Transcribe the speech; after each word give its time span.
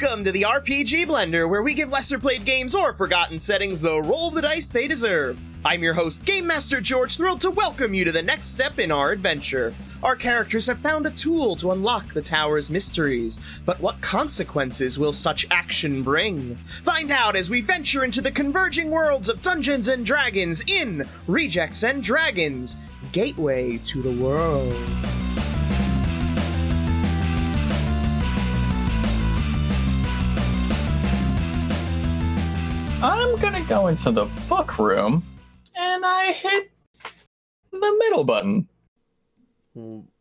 Welcome 0.00 0.24
to 0.24 0.32
the 0.32 0.42
RPG 0.42 1.06
Blender, 1.06 1.48
where 1.48 1.62
we 1.62 1.74
give 1.74 1.90
lesser 1.90 2.18
played 2.18 2.46
games 2.46 2.74
or 2.74 2.94
forgotten 2.94 3.38
settings 3.38 3.82
the 3.82 4.00
roll 4.00 4.28
of 4.28 4.34
the 4.34 4.40
dice 4.40 4.70
they 4.70 4.88
deserve. 4.88 5.38
I'm 5.62 5.82
your 5.82 5.92
host, 5.92 6.24
Game 6.24 6.46
Master 6.46 6.80
George, 6.80 7.16
thrilled 7.16 7.42
to 7.42 7.50
welcome 7.50 7.92
you 7.92 8.04
to 8.04 8.12
the 8.12 8.22
next 8.22 8.46
step 8.46 8.78
in 8.78 8.90
our 8.90 9.10
adventure. 9.10 9.74
Our 10.02 10.16
characters 10.16 10.66
have 10.68 10.78
found 10.78 11.04
a 11.04 11.10
tool 11.10 11.54
to 11.56 11.72
unlock 11.72 12.14
the 12.14 12.22
tower's 12.22 12.70
mysteries, 12.70 13.40
but 13.66 13.80
what 13.80 14.00
consequences 14.00 14.98
will 14.98 15.12
such 15.12 15.46
action 15.50 16.02
bring? 16.02 16.56
Find 16.82 17.10
out 17.10 17.36
as 17.36 17.50
we 17.50 17.60
venture 17.60 18.02
into 18.02 18.22
the 18.22 18.32
converging 18.32 18.90
worlds 18.90 19.28
of 19.28 19.42
Dungeons 19.42 19.88
and 19.88 20.06
Dragons 20.06 20.62
in 20.66 21.06
Rejects 21.26 21.82
and 21.82 22.02
Dragons 22.02 22.76
Gateway 23.12 23.78
to 23.78 24.00
the 24.00 24.22
World. 24.22 24.74
I'm 33.02 33.36
gonna 33.40 33.62
go 33.62 33.86
into 33.86 34.10
the 34.10 34.26
book 34.48 34.78
room 34.78 35.22
and 35.78 36.04
I 36.04 36.32
hit 36.32 36.70
the 37.72 37.96
middle 37.98 38.24
button. 38.24 38.68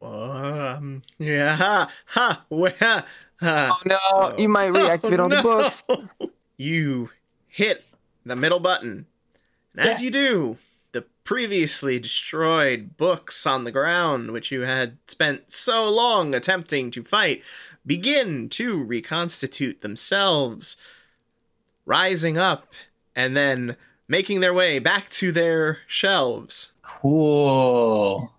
Um, 0.02 1.02
yeah, 1.17 1.55
ha, 1.55 1.91
ha, 2.05 2.45
where, 2.49 2.73
ha. 2.79 3.05
Oh 3.41 3.75
no, 3.85 4.35
you 4.38 4.47
might 4.47 4.71
reactivate 4.71 5.19
all 5.19 5.29
the 5.29 5.41
books. 5.41 5.83
You 6.61 7.09
hit 7.47 7.85
the 8.25 8.35
middle 8.35 8.59
button. 8.59 9.05
And 9.73 9.89
as 9.89 10.02
Yeah. 10.02 10.05
you 10.05 10.11
do, 10.11 10.57
the 10.91 11.05
previously 11.23 11.99
destroyed 11.99 12.97
books 12.97 13.47
on 13.47 13.64
the 13.64 13.71
ground, 13.71 14.31
which 14.31 14.52
you 14.52 14.61
had 14.64 14.97
spent 15.08 15.53
so 15.53 15.89
long 15.89 16.36
attempting 16.36 16.91
to 16.91 17.02
fight, 17.05 17.43
begin 17.86 18.49
to 18.49 18.83
reconstitute 18.83 19.80
themselves, 19.80 20.75
rising 21.90 22.38
up 22.38 22.68
and 23.16 23.36
then 23.36 23.76
making 24.08 24.40
their 24.40 24.54
way 24.54 24.80
back 24.80 25.09
to 25.09 25.32
their 25.32 25.80
shelves. 25.88 26.72
Cool. 26.84 28.32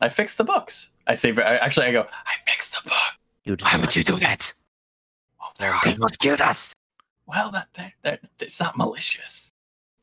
I 0.00 0.08
fixed 0.08 0.38
the 0.38 0.44
books. 0.44 0.90
I 1.06 1.14
say, 1.14 1.32
I, 1.36 1.56
actually, 1.58 1.86
I 1.86 1.92
go, 1.92 2.00
I 2.02 2.50
fixed 2.50 2.82
the 2.82 2.88
book. 2.88 3.18
You 3.44 3.56
Why 3.60 3.76
would 3.76 3.94
you 3.94 4.02
do 4.02 4.16
that? 4.16 4.52
Well, 5.38 5.52
they're 5.58 5.78
They 5.84 5.92
almost 5.92 6.18
killed 6.18 6.40
us. 6.40 6.74
well, 7.26 7.50
that, 7.52 7.68
that, 7.74 7.92
that 8.02 8.20
it's 8.40 8.58
not 8.58 8.76
malicious. 8.76 9.52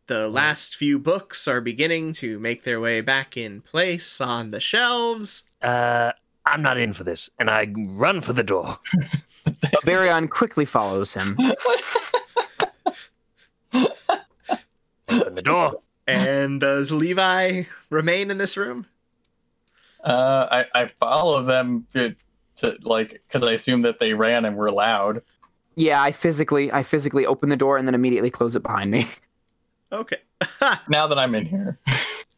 The 0.05 0.27
last 0.27 0.75
few 0.75 0.99
books 0.99 1.47
are 1.47 1.61
beginning 1.61 2.13
to 2.13 2.37
make 2.39 2.63
their 2.63 2.79
way 2.79 3.01
back 3.01 3.35
in 3.35 3.61
place 3.61 4.21
on 4.21 4.51
the 4.51 4.59
shelves. 4.59 5.43
Uh, 5.61 6.11
I'm 6.45 6.61
not 6.61 6.77
in 6.77 6.93
for 6.93 7.03
this, 7.03 7.29
and 7.39 7.49
I 7.49 7.67
run 7.75 8.21
for 8.21 8.33
the 8.33 8.43
door. 8.43 8.77
Barbarian 9.71 10.27
quickly 10.27 10.65
follows 10.65 11.13
him. 11.13 11.37
Open 13.73 15.35
the 15.35 15.41
door. 15.41 15.81
And 16.07 16.59
does 16.61 16.91
Levi 16.91 17.63
remain 17.89 18.31
in 18.31 18.37
this 18.37 18.57
room? 18.57 18.85
Uh, 20.03 20.65
I, 20.73 20.81
I 20.81 20.87
follow 20.87 21.41
them 21.43 21.85
to, 21.93 22.15
to 22.57 22.77
like, 22.81 23.21
because 23.27 23.47
I 23.47 23.53
assume 23.53 23.83
that 23.83 23.99
they 23.99 24.13
ran 24.13 24.45
and 24.45 24.57
were 24.57 24.71
loud. 24.71 25.21
Yeah, 25.75 26.01
I 26.01 26.11
physically, 26.11 26.71
I 26.71 26.83
physically 26.83 27.25
open 27.25 27.49
the 27.49 27.55
door 27.55 27.77
and 27.77 27.87
then 27.87 27.95
immediately 27.95 28.29
close 28.29 28.55
it 28.55 28.63
behind 28.63 28.91
me. 28.91 29.07
Okay. 29.91 30.17
Now 30.87 31.07
that 31.07 31.19
I'm 31.19 31.35
in 31.35 31.45
here. 31.45 31.77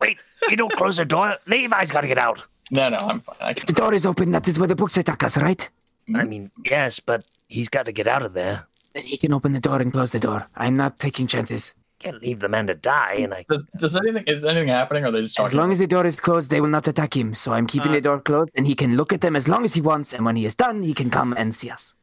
Wait, 0.01 0.17
you 0.49 0.57
don't 0.57 0.73
close 0.73 0.97
the 0.97 1.05
door. 1.05 1.37
Levi's 1.47 1.91
got 1.91 2.01
to 2.01 2.07
get 2.07 2.17
out. 2.17 2.45
No, 2.71 2.89
no, 2.89 2.97
I'm 2.97 3.21
fine. 3.21 3.53
If 3.55 3.65
the 3.65 3.73
door 3.73 3.93
is 3.93 4.05
open, 4.05 4.31
that 4.31 4.47
is 4.47 4.59
where 4.59 4.67
the 4.67 4.75
books 4.75 4.97
attack 4.97 5.23
us, 5.23 5.37
right? 5.37 5.69
I 6.15 6.23
mean, 6.23 6.51
yes, 6.65 6.99
but 6.99 7.23
he's 7.47 7.69
got 7.69 7.85
to 7.85 7.91
get 7.91 8.07
out 8.07 8.23
of 8.23 8.33
there. 8.33 8.65
Then 8.93 9.03
he 9.03 9.17
can 9.17 9.33
open 9.33 9.53
the 9.53 9.59
door 9.59 9.81
and 9.81 9.91
close 9.91 10.11
the 10.11 10.19
door. 10.19 10.47
I'm 10.55 10.73
not 10.73 10.99
taking 10.99 11.27
chances. 11.27 11.73
Can't 11.99 12.21
leave 12.21 12.39
the 12.41 12.49
man 12.49 12.67
to 12.67 12.73
die, 12.73 13.19
and 13.21 13.33
I. 13.33 13.45
does, 13.49 13.61
does 13.77 13.95
anything 13.95 14.25
is 14.27 14.43
anything 14.43 14.67
happening, 14.67 15.05
or 15.05 15.07
are 15.07 15.11
they 15.11 15.21
just 15.21 15.39
As 15.39 15.53
long 15.53 15.71
as 15.71 15.77
the 15.77 15.87
door 15.87 16.05
is 16.05 16.19
closed, 16.19 16.49
they 16.51 16.59
will 16.59 16.67
not 16.69 16.87
attack 16.87 17.15
him. 17.15 17.33
So 17.33 17.53
I'm 17.53 17.65
keeping 17.65 17.91
Uh, 17.91 17.95
the 17.95 18.01
door 18.01 18.19
closed, 18.19 18.51
and 18.55 18.67
he 18.67 18.75
can 18.75 18.97
look 18.97 19.13
at 19.13 19.21
them 19.21 19.35
as 19.35 19.47
long 19.47 19.63
as 19.63 19.73
he 19.73 19.79
wants. 19.81 20.11
And 20.13 20.25
when 20.25 20.35
he 20.35 20.45
is 20.45 20.53
done, 20.53 20.83
he 20.83 20.93
can 20.93 21.09
come 21.09 21.33
and 21.37 21.55
see 21.55 21.69
us. 21.69 21.95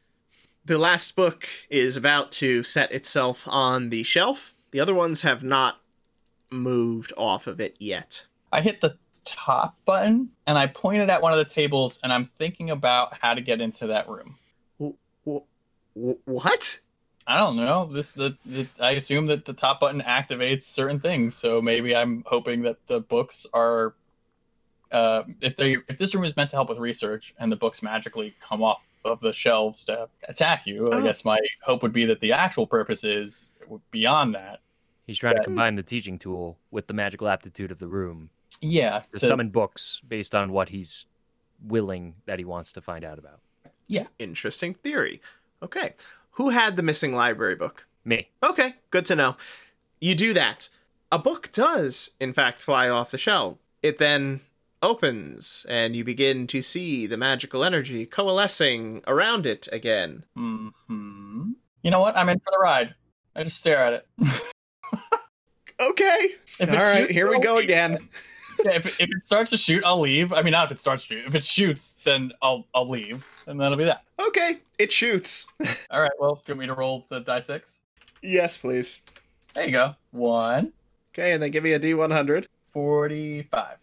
the 0.65 0.77
last 0.77 1.15
book 1.15 1.47
is 1.69 1.97
about 1.97 2.31
to 2.31 2.61
set 2.63 2.91
itself 2.91 3.47
on 3.47 3.89
the 3.89 4.03
shelf. 4.03 4.53
The 4.71 4.79
other 4.79 4.93
ones 4.93 5.23
have 5.23 5.41
not 5.43 5.81
moved 6.51 7.13
off 7.17 7.47
of 7.47 7.59
it 7.59 7.75
yet. 7.79 8.27
I 8.51 8.61
hit 8.61 8.81
the 8.81 8.97
top 9.25 9.75
button 9.85 10.29
and 10.45 10.57
I 10.57 10.67
pointed 10.67 11.09
at 11.09 11.21
one 11.21 11.31
of 11.33 11.39
the 11.39 11.45
tables, 11.45 11.99
and 12.03 12.11
I'm 12.13 12.25
thinking 12.25 12.69
about 12.69 13.17
how 13.21 13.33
to 13.33 13.41
get 13.41 13.61
into 13.61 13.87
that 13.87 14.07
room. 14.09 14.37
Wh- 15.93 16.27
what? 16.27 16.79
I 17.27 17.37
don't 17.37 17.55
know. 17.55 17.85
This 17.85 18.13
the, 18.13 18.35
the 18.45 18.67
I 18.79 18.91
assume 18.91 19.27
that 19.27 19.45
the 19.45 19.53
top 19.53 19.79
button 19.79 20.01
activates 20.01 20.63
certain 20.63 20.99
things, 20.99 21.35
so 21.35 21.61
maybe 21.61 21.95
I'm 21.95 22.23
hoping 22.25 22.63
that 22.63 22.77
the 22.87 22.99
books 22.99 23.45
are. 23.53 23.93
Uh, 24.91 25.23
if 25.39 25.55
they 25.55 25.77
if 25.87 25.97
this 25.97 26.13
room 26.13 26.25
is 26.25 26.35
meant 26.35 26.49
to 26.49 26.57
help 26.57 26.67
with 26.67 26.77
research 26.77 27.33
and 27.39 27.49
the 27.51 27.55
books 27.55 27.81
magically 27.81 28.33
come 28.41 28.61
off 28.61 28.81
of 29.05 29.19
the 29.21 29.31
shelves 29.31 29.85
to 29.85 30.09
attack 30.27 30.65
you, 30.67 30.91
I 30.91 30.97
Oh. 30.97 31.03
guess 31.03 31.23
my 31.23 31.39
hope 31.63 31.81
would 31.83 31.93
be 31.93 32.05
that 32.05 32.19
the 32.19 32.33
actual 32.33 32.67
purpose 32.67 33.03
is 33.05 33.49
beyond 33.91 34.35
that. 34.35 34.59
He's 35.07 35.17
trying 35.17 35.35
Yeah. 35.35 35.39
to 35.39 35.45
combine 35.45 35.75
the 35.75 35.83
teaching 35.83 36.19
tool 36.19 36.57
with 36.71 36.87
the 36.87 36.93
magical 36.93 37.27
aptitude 37.29 37.71
of 37.71 37.79
the 37.79 37.87
room 37.87 38.29
Yeah, 38.61 39.03
to 39.13 39.19
to- 39.19 39.25
summon 39.25 39.49
books 39.49 40.01
based 40.07 40.35
on 40.35 40.51
what 40.51 40.69
he's 40.69 41.05
willing 41.63 42.15
that 42.25 42.37
he 42.39 42.45
wants 42.45 42.73
to 42.73 42.81
find 42.81 43.05
out 43.05 43.17
about. 43.17 43.39
Yeah, 43.87 44.07
interesting 44.19 44.73
theory. 44.73 45.21
Okay. 45.63 45.93
Who 46.31 46.49
had 46.49 46.75
the 46.75 46.83
missing 46.83 47.13
library 47.13 47.55
book? 47.55 47.85
Me. 48.03 48.29
Okay, 48.41 48.75
good 48.89 49.05
to 49.07 49.15
know. 49.15 49.35
You 49.99 50.15
do 50.15 50.33
that. 50.33 50.69
A 51.11 51.19
book 51.19 51.51
does, 51.51 52.11
in 52.19 52.33
fact, 52.33 52.63
fly 52.63 52.89
off 52.89 53.11
the 53.11 53.17
shelf. 53.17 53.57
It 53.83 53.97
then 53.97 54.41
opens, 54.81 55.65
and 55.69 55.95
you 55.95 56.03
begin 56.03 56.47
to 56.47 56.61
see 56.61 57.05
the 57.05 57.17
magical 57.17 57.63
energy 57.63 58.05
coalescing 58.05 59.03
around 59.05 59.45
it 59.45 59.67
again. 59.71 60.23
Mhm. 60.35 61.53
You 61.83 61.91
know 61.91 61.99
what? 61.99 62.17
I'm 62.17 62.29
in 62.29 62.39
for 62.39 62.51
the 62.51 62.59
ride. 62.59 62.95
I 63.35 63.43
just 63.43 63.57
stare 63.57 63.77
at 63.85 63.93
it. 63.93 64.07
Okay. 65.79 66.27
All 66.59 66.67
right, 66.67 67.09
here 67.09 67.27
we 67.27 67.39
go 67.39 67.57
again. 67.57 68.07
Yeah, 68.63 68.71
if, 68.75 68.85
it- 68.85 69.03
if 69.03 69.09
it 69.09 69.25
starts 69.25 69.49
to 69.51 69.57
shoot, 69.57 69.83
I'll 69.85 69.99
leave. 70.01 70.31
I 70.33 70.41
mean, 70.41 70.51
not 70.51 70.65
if 70.65 70.71
it 70.71 70.79
starts 70.79 71.05
to 71.07 71.13
shoot. 71.15 71.25
If 71.27 71.35
it 71.35 71.43
shoots, 71.43 71.95
then 72.03 72.31
I'll 72.41 72.65
I'll 72.75 72.87
leave, 72.89 73.25
and 73.47 73.59
that'll 73.59 73.77
be 73.77 73.85
that. 73.85 74.03
Okay, 74.19 74.59
it 74.77 74.91
shoots. 74.91 75.47
All 75.91 76.01
right. 76.01 76.11
Well, 76.19 76.35
do 76.35 76.41
you 76.47 76.53
want 76.55 76.59
me 76.59 76.65
to 76.67 76.73
roll 76.73 77.05
the 77.09 77.19
die 77.21 77.39
six? 77.39 77.73
yes, 78.21 78.57
please. 78.57 79.01
There 79.53 79.65
you 79.65 79.71
go. 79.71 79.95
One 80.11 80.73
Okay, 81.13 81.31
and 81.33 81.41
then 81.43 81.51
give 81.51 81.63
me 81.63 81.73
a 81.73 81.79
D100. 81.79 82.45
forty-five. 82.71 83.77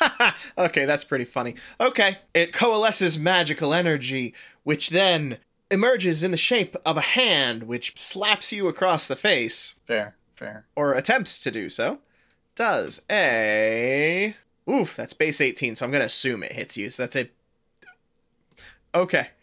okay, 0.58 0.84
that's 0.86 1.04
pretty 1.04 1.24
funny. 1.24 1.54
Okay, 1.80 2.18
it 2.34 2.52
coalesces 2.52 3.18
magical 3.18 3.72
energy, 3.74 4.34
which 4.64 4.90
then 4.90 5.38
emerges 5.70 6.22
in 6.22 6.30
the 6.30 6.36
shape 6.36 6.76
of 6.86 6.96
a 6.96 7.00
hand, 7.02 7.64
which 7.64 7.92
slaps 8.00 8.52
you 8.52 8.66
across 8.68 9.06
the 9.06 9.14
face, 9.16 9.74
Fair, 9.84 10.16
fair. 10.34 10.64
or 10.74 10.94
attempts 10.94 11.38
to 11.40 11.50
do 11.50 11.68
so. 11.68 11.98
Does 12.58 13.00
a. 13.08 14.34
Oof, 14.68 14.96
that's 14.96 15.12
base 15.12 15.40
18, 15.40 15.76
so 15.76 15.84
I'm 15.84 15.92
going 15.92 16.00
to 16.00 16.06
assume 16.06 16.42
it 16.42 16.54
hits 16.54 16.76
you. 16.76 16.90
So 16.90 17.04
that's 17.04 17.14
a. 17.14 17.30
Okay. 18.94 19.28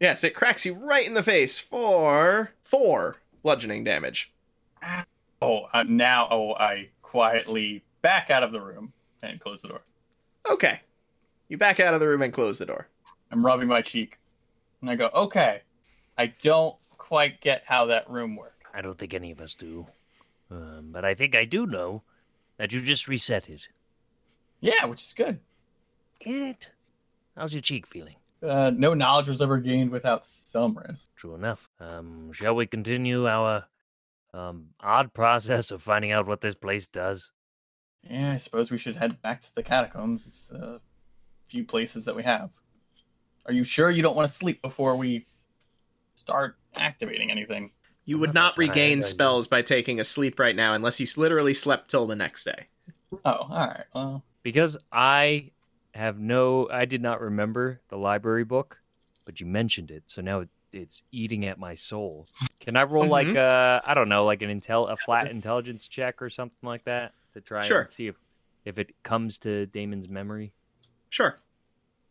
Yes, 0.00 0.22
it 0.22 0.32
cracks 0.32 0.64
you 0.64 0.74
right 0.74 1.04
in 1.04 1.14
the 1.14 1.24
face 1.24 1.58
for 1.58 2.52
four 2.62 3.16
bludgeoning 3.42 3.82
damage. 3.82 4.32
Oh, 5.42 5.66
uh, 5.72 5.82
now 5.82 6.28
oh, 6.30 6.54
I 6.54 6.90
quietly 7.02 7.82
back 8.00 8.30
out 8.30 8.44
of 8.44 8.52
the 8.52 8.60
room 8.60 8.92
and 9.24 9.40
close 9.40 9.62
the 9.62 9.68
door. 9.68 9.80
Okay. 10.48 10.82
You 11.48 11.58
back 11.58 11.80
out 11.80 11.94
of 11.94 12.00
the 12.00 12.06
room 12.06 12.22
and 12.22 12.32
close 12.32 12.58
the 12.58 12.66
door. 12.66 12.86
I'm 13.32 13.44
rubbing 13.44 13.66
my 13.66 13.82
cheek, 13.82 14.20
and 14.80 14.88
I 14.88 14.94
go, 14.94 15.10
"Okay, 15.12 15.62
I 16.16 16.26
don't 16.42 16.76
quite 16.96 17.40
get 17.40 17.64
how 17.66 17.86
that 17.86 18.08
room 18.08 18.36
worked." 18.36 18.62
I 18.72 18.82
don't 18.82 18.96
think 18.96 19.14
any 19.14 19.32
of 19.32 19.40
us 19.40 19.56
do. 19.56 19.88
Um, 20.48 20.90
but 20.92 21.04
I 21.04 21.14
think 21.16 21.34
I 21.34 21.44
do 21.44 21.66
know 21.66 22.04
that 22.58 22.72
you 22.72 22.82
just 22.82 23.08
reset 23.08 23.48
it. 23.48 23.68
Yeah, 24.60 24.84
which 24.84 25.02
is 25.02 25.14
good. 25.14 25.40
Is 26.20 26.42
it? 26.42 26.70
How's 27.36 27.54
your 27.54 27.62
cheek 27.62 27.86
feeling? 27.86 28.16
Uh, 28.42 28.70
no 28.74 28.94
knowledge 28.94 29.28
was 29.28 29.40
ever 29.40 29.58
gained 29.58 29.90
without 29.90 30.26
some 30.26 30.76
risk. 30.88 31.08
True 31.16 31.34
enough. 31.34 31.68
Um, 31.80 32.32
shall 32.32 32.54
we 32.54 32.66
continue 32.66 33.26
our 33.26 33.64
um 34.34 34.66
odd 34.80 35.14
process 35.14 35.70
of 35.70 35.82
finding 35.82 36.12
out 36.12 36.26
what 36.26 36.40
this 36.40 36.54
place 36.54 36.86
does? 36.86 37.30
Yeah, 38.02 38.32
I 38.32 38.36
suppose 38.36 38.70
we 38.70 38.78
should 38.78 38.96
head 38.96 39.20
back 39.22 39.40
to 39.40 39.54
the 39.54 39.62
catacombs. 39.62 40.26
It's 40.26 40.50
a 40.50 40.80
few 41.48 41.64
places 41.64 42.04
that 42.04 42.14
we 42.14 42.22
have. 42.22 42.50
Are 43.46 43.52
you 43.52 43.64
sure 43.64 43.90
you 43.90 44.02
don't 44.02 44.16
want 44.16 44.28
to 44.28 44.34
sleep 44.34 44.60
before 44.60 44.96
we 44.96 45.26
start 46.14 46.56
activating 46.76 47.30
anything? 47.30 47.72
You 48.08 48.16
would 48.16 48.32
not 48.32 48.34
not 48.34 48.56
that 48.56 48.62
tired, 48.62 48.74
regain 48.74 49.02
spells 49.02 49.48
by 49.48 49.60
taking 49.60 50.00
a 50.00 50.04
sleep 50.04 50.38
right 50.38 50.56
now 50.56 50.72
unless 50.72 50.98
you 50.98 51.06
literally 51.18 51.52
slept 51.52 51.90
till 51.90 52.06
the 52.06 52.16
next 52.16 52.44
day. 52.44 52.68
Oh, 53.12 53.18
all 53.24 53.48
right. 53.50 53.84
Well, 53.94 54.24
Because 54.42 54.78
I 54.90 55.50
have 55.92 56.18
no, 56.18 56.70
I 56.70 56.86
did 56.86 57.02
not 57.02 57.20
remember 57.20 57.82
the 57.90 57.98
library 57.98 58.44
book, 58.44 58.78
but 59.26 59.40
you 59.40 59.46
mentioned 59.46 59.90
it, 59.90 60.04
so 60.06 60.22
now 60.22 60.40
it 60.40 60.48
it's 60.72 61.02
eating 61.12 61.44
at 61.44 61.58
my 61.58 61.74
soul. 61.74 62.26
Can 62.60 62.78
I 62.78 62.84
roll 62.84 63.06
like 63.06 63.36
uh 63.36 63.80
I 63.86 63.92
don't 63.92 64.08
know, 64.08 64.24
like 64.24 64.40
an 64.40 64.48
intel 64.58 64.90
a 64.90 64.96
flat 64.96 65.30
intelligence 65.30 65.86
check 65.86 66.22
or 66.22 66.30
something 66.30 66.66
like 66.66 66.84
that 66.84 67.12
to 67.34 67.42
try 67.42 67.60
Sure. 67.60 67.82
and 67.82 67.92
see 67.92 68.06
if 68.06 68.16
if 68.64 68.78
it 68.78 68.94
comes 69.02 69.36
to 69.40 69.66
Damon's 69.66 70.08
memory? 70.08 70.54
Sure. 71.10 71.38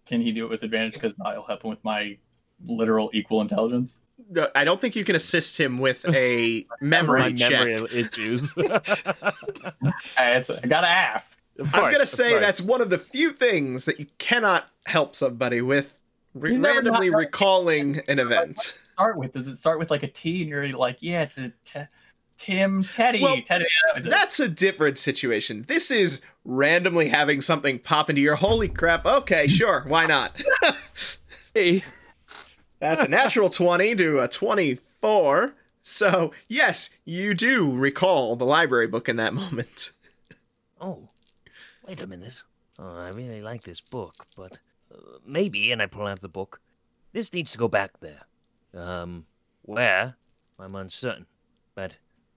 Can 0.06 0.22
he 0.22 0.32
do 0.32 0.46
it 0.46 0.50
with 0.52 0.62
advantage? 0.62 0.94
Because 0.94 1.16
I'll 1.26 1.44
help 1.44 1.64
him 1.64 1.72
with 1.72 1.84
my 1.84 2.18
literal 2.64 3.10
equal 3.14 3.42
intelligence. 3.42 4.00
No, 4.30 4.50
I 4.56 4.64
don't 4.64 4.82
think 4.82 4.96
you 4.96 5.04
can 5.04 5.16
assist 5.16 5.58
him 5.60 5.78
with 5.80 6.04
a 6.08 6.66
memory 6.82 7.22
My 7.22 7.32
check. 7.34 7.52
memory 7.52 7.88
issues. 7.92 8.54
I, 8.58 9.32
I 10.18 10.68
gotta 10.68 10.88
ask. 10.88 11.40
Of 11.60 11.74
I'm 11.74 11.92
gonna 11.92 12.06
say 12.06 12.32
course. 12.32 12.42
that's 12.42 12.62
one 12.62 12.82
of 12.82 12.90
the 12.90 12.98
few 13.00 13.32
things 13.32 13.86
that 13.86 14.00
you 14.00 14.06
cannot 14.18 14.68
help 14.86 15.16
somebody 15.16 15.62
with 15.62 15.92
re- 16.34 16.58
randomly 16.58 17.10
know. 17.10 17.18
recalling 17.18 18.00
an 18.08 18.20
event. 18.20 18.60
Start 18.94 19.18
with 19.18 19.34
does 19.34 19.48
it 19.48 19.56
start 19.58 19.80
with 19.80 19.90
like 19.90 20.04
a 20.04 20.08
T 20.08 20.42
and 20.42 20.50
you're 20.50 20.68
like, 20.70 20.98
yeah, 21.00 21.22
it's 21.24 21.38
a 21.38 21.52
Tim 22.38 22.84
Teddy 22.84 23.24
Well, 23.24 23.42
Teddy. 23.44 23.66
that. 23.96 24.04
That's 24.04 24.40
a 24.40 24.48
different 24.48 25.00
situation. 25.00 25.66
This 25.68 25.90
is 25.90 26.22
randomly 26.46 27.08
having 27.08 27.42
something 27.42 27.80
pop 27.80 28.10
into 28.12 28.22
your 28.22 28.36
holy 28.36 28.68
crap. 28.68 29.06
Okay, 29.06 29.48
sure, 29.48 29.84
why 29.88 30.06
not? 30.06 30.40
Hey, 31.56 31.84
That's 32.80 33.04
a 33.04 33.08
natural 33.08 33.50
20 33.50 33.96
to 33.96 34.20
a 34.20 34.28
24. 34.28 35.56
So, 35.82 36.32
yes, 36.48 36.90
you 37.06 37.34
do 37.34 37.72
recall 37.72 38.36
the 38.36 38.46
library 38.46 38.88
book 38.88 39.10
in 39.10 39.16
that 39.18 39.34
moment. 39.34 39.92
Oh, 40.80 41.08
wait 41.88 42.02
a 42.04 42.08
minute. 42.08 42.42
Oh, 42.78 42.98
I 42.98 43.10
really 43.10 43.42
like 43.42 43.64
this 43.64 43.82
book, 43.82 44.14
but 44.36 44.60
uh, 44.94 45.18
maybe, 45.26 45.72
and 45.72 45.82
I 45.82 45.88
pull 45.88 46.06
out 46.06 46.22
the 46.22 46.28
book. 46.28 46.62
This 47.14 47.34
needs 47.34 47.52
to 47.54 47.58
go 47.58 47.68
back 47.68 48.00
there. 48.00 48.26
Um, 48.76 49.26
where? 49.64 50.16
I'm 50.60 50.76
uncertain. 50.76 51.26
But, 51.74 51.96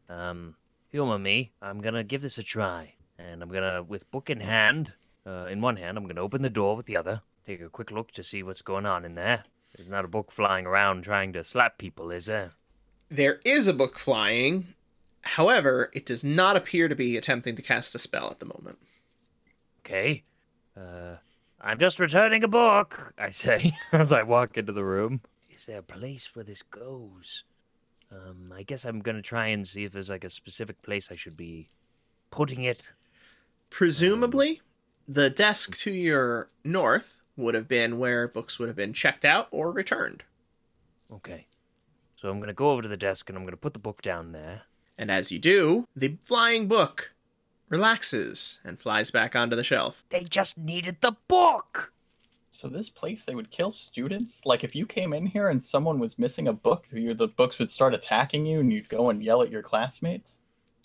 um, 0.08 0.54
humor 0.88 1.18
me. 1.18 1.52
I'm 1.60 1.80
gonna 1.80 2.04
give 2.04 2.22
this 2.22 2.38
a 2.38 2.42
try. 2.42 2.94
And 3.18 3.42
I'm 3.42 3.50
gonna, 3.50 3.82
with 3.82 4.10
book 4.10 4.30
in 4.30 4.40
hand, 4.40 4.94
uh, 5.26 5.46
in 5.50 5.60
one 5.60 5.76
hand, 5.76 5.98
I'm 5.98 6.06
gonna 6.06 6.22
open 6.22 6.40
the 6.40 6.48
door 6.48 6.76
with 6.76 6.86
the 6.86 6.96
other, 6.96 7.20
take 7.44 7.60
a 7.60 7.68
quick 7.68 7.90
look 7.90 8.12
to 8.12 8.24
see 8.24 8.42
what's 8.42 8.62
going 8.62 8.86
on 8.86 9.04
in 9.04 9.16
there. 9.16 9.44
There's 9.76 9.88
not 9.88 10.04
a 10.04 10.08
book 10.08 10.32
flying 10.32 10.66
around 10.66 11.04
trying 11.04 11.32
to 11.34 11.44
slap 11.44 11.78
people, 11.78 12.10
is 12.10 12.26
there? 12.26 12.50
There 13.10 13.40
is 13.44 13.68
a 13.68 13.72
book 13.72 13.98
flying. 13.98 14.74
However, 15.22 15.90
it 15.92 16.06
does 16.06 16.24
not 16.24 16.56
appear 16.56 16.88
to 16.88 16.94
be 16.94 17.16
attempting 17.16 17.56
to 17.56 17.62
cast 17.62 17.94
a 17.94 17.98
spell 17.98 18.30
at 18.30 18.38
the 18.38 18.46
moment. 18.46 18.78
Okay. 19.80 20.24
Uh, 20.76 21.16
I'm 21.60 21.78
just 21.78 21.98
returning 21.98 22.42
a 22.42 22.48
book, 22.48 23.12
I 23.18 23.30
say 23.30 23.76
as 23.92 24.12
I 24.12 24.22
walk 24.22 24.56
into 24.56 24.72
the 24.72 24.84
room. 24.84 25.20
Is 25.50 25.66
there 25.66 25.80
a 25.80 25.82
place 25.82 26.34
where 26.34 26.44
this 26.44 26.62
goes? 26.62 27.44
Um, 28.10 28.52
I 28.56 28.62
guess 28.62 28.84
I'm 28.84 29.00
gonna 29.00 29.22
try 29.22 29.48
and 29.48 29.68
see 29.68 29.84
if 29.84 29.92
there's 29.92 30.10
like 30.10 30.24
a 30.24 30.30
specific 30.30 30.80
place 30.82 31.08
I 31.10 31.16
should 31.16 31.36
be 31.36 31.68
putting 32.30 32.64
it. 32.64 32.90
Presumably, 33.68 34.62
the 35.06 35.30
desk 35.30 35.76
to 35.78 35.92
your 35.92 36.48
north 36.64 37.16
would 37.40 37.54
have 37.54 37.68
been 37.68 37.98
where 37.98 38.28
books 38.28 38.58
would 38.58 38.68
have 38.68 38.76
been 38.76 38.92
checked 38.92 39.24
out 39.24 39.48
or 39.50 39.72
returned. 39.72 40.22
Okay. 41.12 41.46
So 42.20 42.28
I'm 42.28 42.40
gonna 42.40 42.52
go 42.52 42.70
over 42.70 42.82
to 42.82 42.88
the 42.88 42.96
desk 42.96 43.28
and 43.28 43.36
I'm 43.36 43.44
gonna 43.44 43.56
put 43.56 43.72
the 43.72 43.78
book 43.78 44.02
down 44.02 44.32
there. 44.32 44.62
And 44.98 45.10
as 45.10 45.32
you 45.32 45.38
do, 45.38 45.86
the 45.96 46.16
flying 46.24 46.68
book 46.68 47.12
relaxes 47.70 48.58
and 48.64 48.78
flies 48.78 49.10
back 49.10 49.34
onto 49.34 49.56
the 49.56 49.64
shelf. 49.64 50.04
They 50.10 50.22
just 50.22 50.58
needed 50.58 50.96
the 51.00 51.16
book. 51.28 51.92
So 52.50 52.68
this 52.68 52.90
place 52.90 53.22
they 53.22 53.34
would 53.34 53.50
kill 53.50 53.70
students. 53.70 54.44
Like 54.44 54.64
if 54.64 54.74
you 54.74 54.84
came 54.84 55.12
in 55.12 55.24
here 55.24 55.48
and 55.48 55.62
someone 55.62 55.98
was 55.98 56.18
missing 56.18 56.48
a 56.48 56.52
book, 56.52 56.86
you, 56.92 57.14
the 57.14 57.28
books 57.28 57.58
would 57.58 57.70
start 57.70 57.94
attacking 57.94 58.44
you, 58.44 58.60
and 58.60 58.72
you'd 58.72 58.88
go 58.88 59.08
and 59.08 59.22
yell 59.22 59.40
at 59.42 59.50
your 59.50 59.62
classmates. 59.62 60.34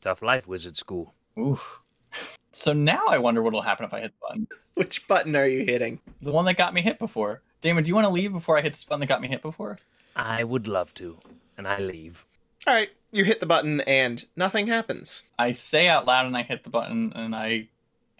Tough 0.01 0.21
life, 0.21 0.47
wizard 0.47 0.77
school. 0.77 1.13
Oof. 1.37 1.81
So 2.55 2.71
now 2.71 3.03
I 3.09 3.17
wonder 3.17 3.41
what'll 3.41 3.61
happen 3.61 3.85
if 3.85 3.93
I 3.93 3.99
hit 3.99 4.13
the 4.13 4.27
button. 4.27 4.47
Which 4.75 5.07
button 5.09 5.35
are 5.35 5.45
you 5.45 5.65
hitting? 5.65 5.99
The 6.21 6.31
one 6.31 6.45
that 6.45 6.57
got 6.57 6.73
me 6.73 6.81
hit 6.81 6.99
before. 6.99 7.41
Damon, 7.59 7.83
do 7.83 7.89
you 7.89 7.95
want 7.95 8.05
to 8.05 8.13
leave 8.13 8.31
before 8.31 8.57
I 8.57 8.61
hit 8.61 8.71
this 8.71 8.85
button 8.85 9.01
that 9.01 9.07
got 9.07 9.19
me 9.19 9.27
hit 9.27 9.41
before? 9.41 9.77
I 10.15 10.45
would 10.45 10.65
love 10.65 10.93
to, 10.95 11.19
and 11.57 11.67
I 11.67 11.79
leave. 11.79 12.25
All 12.65 12.73
right, 12.73 12.89
you 13.11 13.25
hit 13.25 13.41
the 13.41 13.45
button 13.45 13.81
and 13.81 14.25
nothing 14.37 14.67
happens. 14.67 15.23
I 15.37 15.51
say 15.51 15.89
out 15.89 16.05
loud 16.05 16.27
and 16.27 16.37
I 16.37 16.43
hit 16.43 16.63
the 16.63 16.69
button 16.69 17.11
and 17.13 17.35
I 17.35 17.67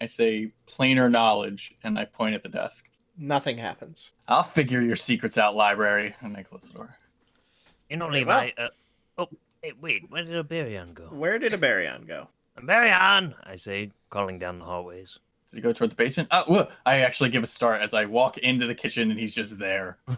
I 0.02 0.06
say 0.06 0.52
plainer 0.66 1.08
knowledge 1.08 1.74
and 1.82 1.98
I 1.98 2.04
point 2.04 2.34
at 2.34 2.42
the 2.42 2.50
desk. 2.50 2.90
Nothing 3.16 3.56
happens. 3.56 4.12
I'll 4.28 4.42
figure 4.42 4.82
your 4.82 4.96
secrets 4.96 5.38
out, 5.38 5.56
library. 5.56 6.14
And 6.20 6.36
I 6.36 6.42
close 6.42 6.70
the 6.70 6.76
door. 6.76 6.96
You 7.88 7.96
know, 7.96 8.08
Levi. 8.08 8.50
well. 8.58 8.66
Uh, 8.66 9.22
oh, 9.22 9.28
hey, 9.62 9.72
wait. 9.80 10.10
Where 10.10 10.24
did 10.24 10.46
Oberion 10.46 10.92
go? 10.92 11.04
Where 11.04 11.38
did 11.38 11.54
a 11.54 11.58
Baryon 11.58 12.06
go? 12.06 12.28
Oberion, 12.58 13.34
I 13.44 13.56
say, 13.56 13.90
calling 14.10 14.38
down 14.38 14.58
the 14.58 14.64
hallways. 14.64 15.18
Does 15.46 15.54
he 15.54 15.60
go 15.60 15.72
toward 15.72 15.90
the 15.90 15.96
basement? 15.96 16.28
Oh, 16.32 16.44
whoa. 16.44 16.68
I 16.84 17.00
actually 17.00 17.30
give 17.30 17.42
a 17.42 17.46
start 17.46 17.80
as 17.82 17.94
I 17.94 18.04
walk 18.06 18.38
into 18.38 18.66
the 18.66 18.74
kitchen 18.74 19.10
and 19.10 19.18
he's 19.20 19.34
just 19.34 19.58
there. 19.58 19.98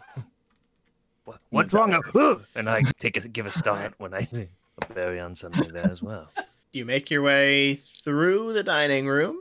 What, 1.24 1.40
what's 1.50 1.72
wrong? 1.74 1.92
Uh, 1.92 2.36
And 2.54 2.70
I 2.70 2.80
take 2.98 3.18
a 3.18 3.28
give 3.28 3.44
a 3.44 3.50
start 3.62 3.92
when 3.98 4.14
I 4.14 4.22
see 4.22 4.48
Oberion 4.80 5.36
suddenly 5.36 5.70
there 5.70 5.90
as 5.90 6.02
well. 6.02 6.30
You 6.72 6.86
make 6.86 7.10
your 7.10 7.20
way 7.20 7.74
through 8.02 8.54
the 8.54 8.62
dining 8.62 9.06
room, 9.06 9.36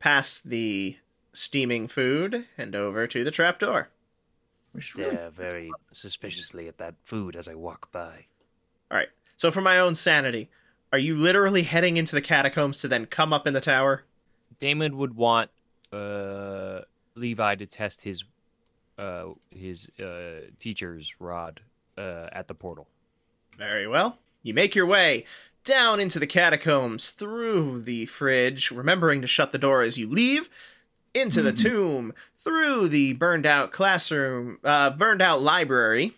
past 0.00 0.50
the 0.50 0.96
steaming 1.32 1.88
food, 1.88 2.44
and 2.58 2.74
over 2.76 3.06
to 3.06 3.24
the 3.24 3.30
trapdoor. 3.30 3.88
We 4.74 4.82
should 4.82 4.98
really- 4.98 5.10
Stare 5.12 5.30
very 5.30 5.70
suspiciously 5.94 6.68
at 6.68 6.76
that 6.76 6.94
food 7.04 7.36
as 7.36 7.48
I 7.48 7.54
walk 7.54 7.90
by. 7.90 8.26
All 8.90 8.98
right. 8.98 9.08
So, 9.38 9.50
for 9.50 9.62
my 9.62 9.78
own 9.78 9.94
sanity, 9.94 10.50
are 10.92 10.98
you 10.98 11.16
literally 11.16 11.62
heading 11.62 11.96
into 11.96 12.14
the 12.14 12.20
catacombs 12.20 12.80
to 12.80 12.88
then 12.88 13.06
come 13.06 13.32
up 13.32 13.46
in 13.46 13.54
the 13.54 13.60
tower? 13.60 14.04
Damon 14.58 14.96
would 14.98 15.14
want 15.14 15.50
uh, 15.92 16.80
Levi 17.14 17.54
to 17.56 17.66
test 17.66 18.02
his 18.02 18.24
uh, 18.98 19.26
his 19.50 19.88
uh, 19.98 20.50
teacher's 20.58 21.14
rod 21.18 21.60
uh, 21.96 22.28
at 22.32 22.48
the 22.48 22.54
portal. 22.54 22.86
Very 23.56 23.86
well. 23.86 24.18
You 24.42 24.52
make 24.52 24.74
your 24.74 24.86
way 24.86 25.24
down 25.64 26.00
into 26.00 26.18
the 26.18 26.26
catacombs 26.26 27.10
through 27.10 27.82
the 27.82 28.06
fridge, 28.06 28.70
remembering 28.70 29.20
to 29.20 29.26
shut 29.26 29.52
the 29.52 29.58
door 29.58 29.82
as 29.82 29.96
you 29.98 30.08
leave, 30.08 30.48
into 31.14 31.42
the 31.42 31.52
tomb, 31.52 32.12
through 32.38 32.88
the 32.88 33.12
burned 33.14 33.46
out 33.46 33.72
classroom, 33.72 34.58
uh, 34.64 34.90
burned 34.90 35.22
out 35.22 35.42
library, 35.42 36.14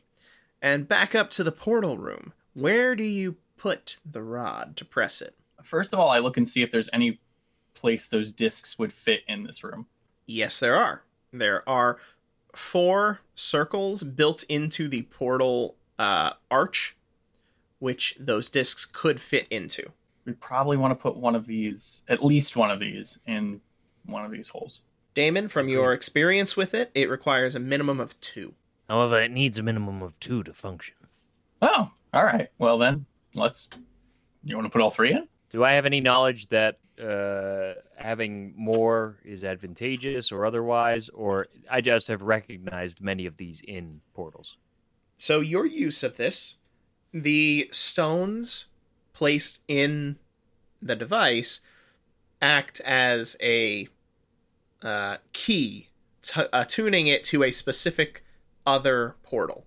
and 0.60 0.88
back 0.88 1.14
up 1.14 1.30
to 1.30 1.42
the 1.42 1.52
portal 1.52 1.98
room. 1.98 2.32
Where 2.54 2.94
do 2.94 3.04
you 3.04 3.36
put 3.62 3.98
the 4.04 4.22
rod 4.22 4.76
to 4.76 4.84
press 4.84 5.22
it? 5.22 5.36
First 5.62 5.92
of 5.92 6.00
all, 6.00 6.08
I 6.08 6.18
look 6.18 6.36
and 6.36 6.48
see 6.48 6.62
if 6.62 6.72
there's 6.72 6.90
any 6.92 7.20
place 7.74 8.08
those 8.08 8.32
discs 8.32 8.76
would 8.76 8.92
fit 8.92 9.22
in 9.28 9.44
this 9.44 9.62
room. 9.62 9.86
Yes, 10.26 10.58
there 10.58 10.74
are. 10.74 11.04
There 11.32 11.66
are 11.68 11.98
four 12.56 13.20
circles 13.36 14.02
built 14.02 14.42
into 14.48 14.88
the 14.88 15.02
portal 15.02 15.76
uh, 15.96 16.32
arch, 16.50 16.96
which 17.78 18.16
those 18.18 18.50
discs 18.50 18.84
could 18.84 19.20
fit 19.20 19.46
into. 19.48 19.92
We 20.24 20.32
probably 20.32 20.76
want 20.76 20.90
to 20.90 21.00
put 21.00 21.16
one 21.16 21.36
of 21.36 21.46
these, 21.46 22.02
at 22.08 22.24
least 22.24 22.56
one 22.56 22.72
of 22.72 22.80
these, 22.80 23.20
in 23.28 23.60
one 24.06 24.24
of 24.24 24.32
these 24.32 24.48
holes. 24.48 24.80
Damon, 25.14 25.48
from 25.48 25.68
your 25.68 25.92
experience 25.92 26.56
with 26.56 26.74
it, 26.74 26.90
it 26.96 27.08
requires 27.08 27.54
a 27.54 27.60
minimum 27.60 28.00
of 28.00 28.20
two. 28.20 28.54
However, 28.88 29.22
it 29.22 29.30
needs 29.30 29.56
a 29.56 29.62
minimum 29.62 30.02
of 30.02 30.18
two 30.18 30.42
to 30.42 30.52
function. 30.52 30.96
Oh, 31.60 31.92
all 32.12 32.24
right. 32.24 32.48
Well 32.58 32.76
then, 32.78 33.06
let's. 33.34 33.68
You 34.44 34.56
want 34.56 34.66
to 34.66 34.70
put 34.70 34.82
all 34.82 34.90
three 34.90 35.12
in? 35.12 35.28
Do 35.50 35.64
I 35.64 35.72
have 35.72 35.86
any 35.86 36.00
knowledge 36.00 36.48
that 36.48 36.78
uh, 37.02 37.74
having 37.96 38.54
more 38.56 39.18
is 39.24 39.44
advantageous 39.44 40.32
or 40.32 40.46
otherwise, 40.46 41.08
or 41.10 41.46
I 41.70 41.80
just 41.80 42.08
have 42.08 42.22
recognized 42.22 43.00
many 43.00 43.26
of 43.26 43.36
these 43.36 43.60
in 43.60 44.00
portals? 44.14 44.56
So, 45.18 45.40
your 45.40 45.66
use 45.66 46.02
of 46.02 46.16
this, 46.16 46.56
the 47.12 47.68
stones 47.70 48.66
placed 49.12 49.60
in 49.68 50.16
the 50.80 50.96
device 50.96 51.60
act 52.40 52.80
as 52.80 53.36
a 53.40 53.88
uh, 54.82 55.18
key, 55.32 55.88
t- 56.22 56.42
attuning 56.52 57.06
it 57.06 57.24
to 57.24 57.44
a 57.44 57.52
specific 57.52 58.24
other 58.66 59.16
portal. 59.22 59.64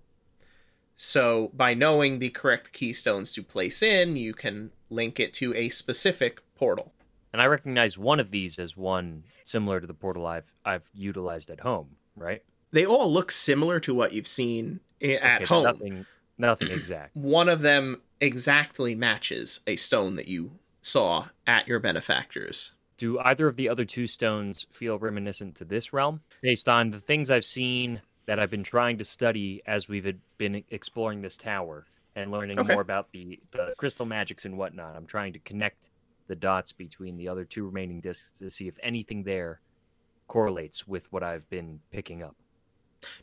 So, 0.96 1.50
by 1.52 1.74
knowing 1.74 2.18
the 2.18 2.30
correct 2.30 2.72
keystones 2.72 3.30
to 3.32 3.42
place 3.42 3.82
in, 3.82 4.16
you 4.16 4.32
can 4.32 4.70
link 4.88 5.20
it 5.20 5.34
to 5.34 5.54
a 5.54 5.68
specific 5.68 6.40
portal. 6.54 6.92
And 7.32 7.42
I 7.42 7.46
recognize 7.46 7.98
one 7.98 8.18
of 8.18 8.30
these 8.30 8.58
as 8.58 8.76
one 8.76 9.24
similar 9.44 9.78
to 9.78 9.86
the 9.86 9.94
portal 9.94 10.26
I've 10.26 10.50
I've 10.64 10.88
utilized 10.94 11.50
at 11.50 11.60
home, 11.60 11.96
right? 12.16 12.42
They 12.72 12.86
all 12.86 13.12
look 13.12 13.30
similar 13.30 13.78
to 13.80 13.94
what 13.94 14.12
you've 14.12 14.26
seen 14.26 14.80
at 15.02 15.42
Okay, 15.42 15.44
home. 15.44 15.64
Nothing, 15.64 16.06
nothing 16.38 16.68
exact. 16.68 17.14
one 17.16 17.50
of 17.50 17.60
them 17.60 18.00
exactly 18.20 18.94
matches 18.94 19.60
a 19.66 19.76
stone 19.76 20.16
that 20.16 20.28
you 20.28 20.52
saw 20.80 21.26
at 21.46 21.68
your 21.68 21.78
benefactor's. 21.78 22.72
Do 22.96 23.18
either 23.18 23.46
of 23.46 23.56
the 23.56 23.68
other 23.68 23.84
two 23.84 24.06
stones 24.06 24.66
feel 24.70 24.98
reminiscent 24.98 25.56
to 25.56 25.66
this 25.66 25.92
realm? 25.92 26.22
Based 26.40 26.68
on 26.68 26.90
the 26.90 27.00
things 27.00 27.30
I've 27.30 27.44
seen 27.44 28.00
that 28.26 28.38
I've 28.38 28.50
been 28.50 28.62
trying 28.64 28.98
to 28.98 29.04
study 29.04 29.62
as 29.66 29.88
we've 29.88 30.12
been 30.38 30.62
exploring 30.70 31.22
this 31.22 31.36
tower 31.36 31.86
and 32.16 32.30
learning 32.30 32.58
Okay. 32.58 32.72
more 32.72 32.82
about 32.82 33.10
the, 33.12 33.38
the 33.52 33.74
crystal 33.76 34.06
magics 34.06 34.44
and 34.44 34.56
whatnot. 34.58 34.96
I'm 34.96 35.06
trying 35.06 35.32
to 35.34 35.38
connect 35.40 35.90
the 36.28 36.34
dots 36.36 36.72
between 36.72 37.16
the 37.16 37.28
other 37.28 37.44
two 37.44 37.66
remaining 37.66 38.00
discs 38.00 38.36
to 38.38 38.50
see 38.50 38.66
if 38.68 38.74
anything 38.82 39.22
there 39.22 39.60
correlates 40.26 40.88
with 40.88 41.10
what 41.12 41.22
I've 41.22 41.48
been 41.50 41.80
picking 41.92 42.22
up. 42.22 42.34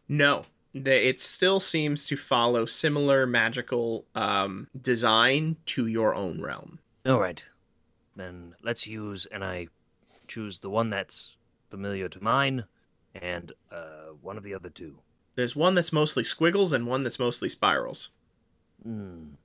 No, 0.07 0.43
it 0.73 1.19
still 1.19 1.59
seems 1.59 2.05
to 2.07 2.15
follow 2.15 2.65
similar 2.65 3.27
magical 3.27 4.05
um, 4.15 4.67
design 4.79 5.57
to 5.67 5.87
your 5.87 6.15
own 6.15 6.41
realm. 6.41 6.79
All 7.05 7.19
right. 7.19 7.43
Then 8.15 8.55
let's 8.63 8.87
use, 8.87 9.25
and 9.31 9.43
I 9.43 9.67
choose 10.27 10.59
the 10.59 10.69
one 10.69 10.89
that's 10.89 11.35
familiar 11.69 12.07
to 12.07 12.23
mine 12.23 12.63
and 13.15 13.51
uh, 13.71 14.11
one 14.21 14.37
of 14.37 14.43
the 14.43 14.53
other 14.53 14.69
two. 14.69 14.99
There's 15.35 15.55
one 15.55 15.75
that's 15.75 15.93
mostly 15.93 16.23
squiggles 16.23 16.73
and 16.73 16.85
one 16.85 17.03
that's 17.03 17.19
mostly 17.19 17.49
spirals. 17.49 18.09
Hmm. 18.83 19.35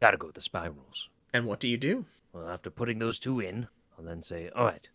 Gotta 0.00 0.16
go 0.16 0.26
with 0.26 0.36
the 0.36 0.42
spirals. 0.42 1.08
And 1.32 1.46
what 1.46 1.60
do 1.60 1.68
you 1.68 1.76
do? 1.76 2.06
Well, 2.32 2.48
after 2.48 2.70
putting 2.70 2.98
those 2.98 3.18
two 3.18 3.40
in, 3.40 3.68
I'll 3.96 4.04
then 4.04 4.22
say, 4.22 4.50
all 4.54 4.64
right, 4.64 4.88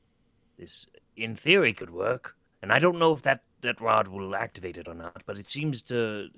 this 0.58 0.86
in 1.16 1.36
theory 1.36 1.74
could 1.74 1.90
work. 1.90 2.36
And 2.62 2.72
I 2.72 2.80
don't 2.80 3.00
know 3.00 3.14
if 3.14 3.22
that, 3.24 3.44
that 3.62 3.82
rod 3.82 4.08
will 4.08 4.36
activate 4.36 4.78
it 4.78 4.88
or 4.88 4.94
not, 4.94 5.24
but 5.26 5.38
it 5.38 5.50
seems 5.50 5.82
to 5.84 6.30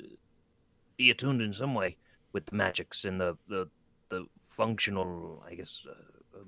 be 0.98 1.10
attuned 1.10 1.42
in 1.42 1.54
some 1.54 1.74
way 1.74 1.98
with 2.34 2.46
the 2.46 2.56
magics 2.56 3.06
and 3.06 3.20
the, 3.20 3.38
the, 3.48 3.68
the 4.10 4.26
functional, 4.48 5.44
I 5.48 5.56
guess, 5.56 5.82
uh, 5.88 6.40
uh, 6.40 6.44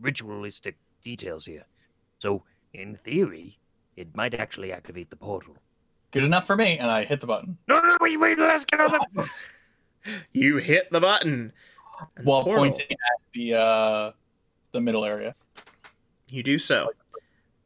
ritualistic 0.00 0.76
details 1.02 1.46
here. 1.46 1.66
So, 2.18 2.44
in 2.72 2.96
theory, 3.04 3.58
it 3.96 4.14
might 4.14 4.34
actually 4.34 4.72
activate 4.72 5.10
the 5.10 5.16
portal. 5.16 5.54
Good 6.10 6.24
enough 6.24 6.46
for 6.46 6.56
me, 6.56 6.78
and 6.78 6.90
I 6.90 7.04
hit 7.04 7.20
the 7.20 7.26
button 7.26 7.58
No, 7.68 7.80
no, 7.80 7.96
wait, 8.00 8.18
wait, 8.18 8.38
let's 8.38 8.64
get 8.64 8.80
on 8.80 8.98
the. 9.14 9.28
You 10.32 10.58
hit 10.58 10.88
the 10.92 11.00
button. 11.00 11.52
and 12.16 12.24
the 12.24 12.30
while 12.30 12.44
pointing 12.44 12.86
at 12.92 13.20
the 13.34 13.54
uh, 13.54 14.12
the 14.72 14.80
middle 14.80 15.04
area. 15.04 15.34
You 16.28 16.42
do 16.44 16.58
so. 16.60 16.90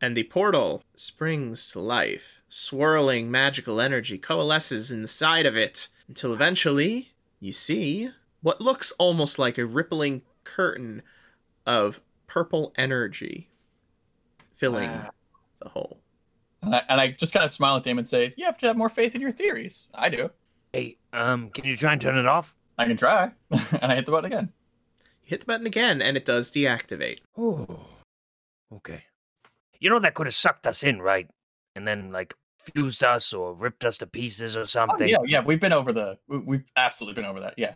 And 0.00 0.16
the 0.16 0.22
portal 0.24 0.82
springs 0.96 1.70
to 1.72 1.80
life. 1.80 2.40
Swirling 2.48 3.30
magical 3.30 3.78
energy 3.80 4.16
coalesces 4.16 4.90
inside 4.90 5.44
of 5.44 5.54
it 5.56 5.88
until 6.08 6.32
eventually 6.32 7.10
you 7.40 7.52
see 7.52 8.10
what 8.40 8.60
looks 8.62 8.90
almost 8.92 9.38
like 9.38 9.58
a 9.58 9.66
rippling 9.66 10.22
curtain 10.44 11.02
of 11.66 12.00
purple 12.26 12.72
energy 12.76 13.50
filling 14.56 14.90
Wow. 14.90 15.10
the 15.62 15.68
hole. 15.68 15.99
And 16.62 16.74
I, 16.74 16.82
and 16.88 17.00
I 17.00 17.08
just 17.08 17.32
kind 17.32 17.44
of 17.44 17.50
smile 17.50 17.76
at 17.76 17.84
Damon 17.84 18.00
and 18.00 18.08
say, 18.08 18.34
"You 18.36 18.44
have 18.44 18.58
to 18.58 18.66
have 18.66 18.76
more 18.76 18.88
faith 18.90 19.14
in 19.14 19.20
your 19.20 19.32
theories." 19.32 19.88
I 19.94 20.08
do. 20.10 20.30
Hey, 20.72 20.98
um, 21.12 21.50
can 21.50 21.64
you 21.64 21.76
try 21.76 21.92
and 21.92 22.00
turn 22.00 22.16
it 22.18 22.26
off? 22.26 22.54
I 22.78 22.84
can 22.86 22.96
try, 22.96 23.32
and 23.50 23.92
I 23.92 23.94
hit 23.96 24.06
the 24.06 24.12
button 24.12 24.30
again. 24.32 24.52
You 25.24 25.28
hit 25.30 25.40
the 25.40 25.46
button 25.46 25.66
again 25.66 26.00
and 26.02 26.16
it 26.16 26.24
does 26.24 26.50
deactivate. 26.50 27.18
Oh, 27.36 27.86
okay. 28.74 29.04
You 29.78 29.90
know 29.90 29.98
that 30.00 30.14
could 30.14 30.26
have 30.26 30.34
sucked 30.34 30.66
us 30.66 30.82
in, 30.82 31.00
right? 31.00 31.28
And 31.74 31.86
then 31.88 32.12
like 32.12 32.34
fused 32.74 33.02
us 33.02 33.32
or 33.32 33.54
ripped 33.54 33.84
us 33.84 33.98
to 33.98 34.06
pieces 34.06 34.56
or 34.56 34.60
Oh, 34.62 34.64
something. 34.66 35.08
yeah, 35.08 35.16
yeah, 35.26 35.42
we've 35.42 35.60
been 35.60 35.72
over 35.72 35.92
the. 35.92 36.18
we- 36.28 36.38
We've 36.38 36.64
absolutely 36.76 37.20
been 37.20 37.28
over 37.30 37.40
that. 37.40 37.54
Yeah, 37.56 37.74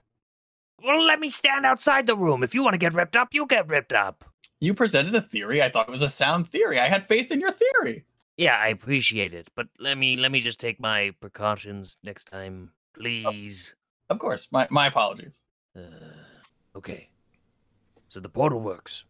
Well, 0.83 1.03
let 1.03 1.21
me 1.21 1.31
stand 1.31 1.65
outside 1.65 2.07
the 2.07 2.17
room. 2.17 2.43
If 2.43 2.55
you 2.55 2.63
want 2.63 2.75
to 2.75 2.79
get 2.79 2.93
ripped 2.95 3.17
up, 3.17 3.29
you 3.33 3.47
get 3.47 3.71
ripped 3.71 3.93
up. 3.95 4.25
you 4.61 4.75
presented 4.75 5.15
a 5.15 5.21
theory. 5.23 5.63
I 5.63 5.71
thought 5.71 5.89
it 5.89 5.93
was 5.93 6.03
a 6.03 6.11
sound 6.11 6.49
theory. 6.51 6.79
I 6.79 6.89
had 6.89 7.09
faith 7.09 7.31
in 7.33 7.41
your 7.41 7.53
theory. 7.53 8.05
Yeah, 8.37 8.57
I 8.57 8.69
appreciate 8.69 9.33
it, 9.35 9.49
but 9.55 9.69
let 9.79 9.97
me 9.97 10.17
let 10.17 10.33
me 10.33 10.41
just 10.41 10.59
take 10.61 10.81
my 10.81 11.13
precautions 11.21 11.97
next 12.03 12.25
time, 12.25 12.73
please. 12.95 13.75
Of 14.11 14.19
course, 14.19 14.49
my 14.51 14.67
my 14.71 14.87
apologies. 14.89 15.39
Uh, 15.77 15.81
okay. 16.77 17.09
So 18.09 18.21
the 18.21 18.29
portal 18.29 18.61
works. 18.61 19.05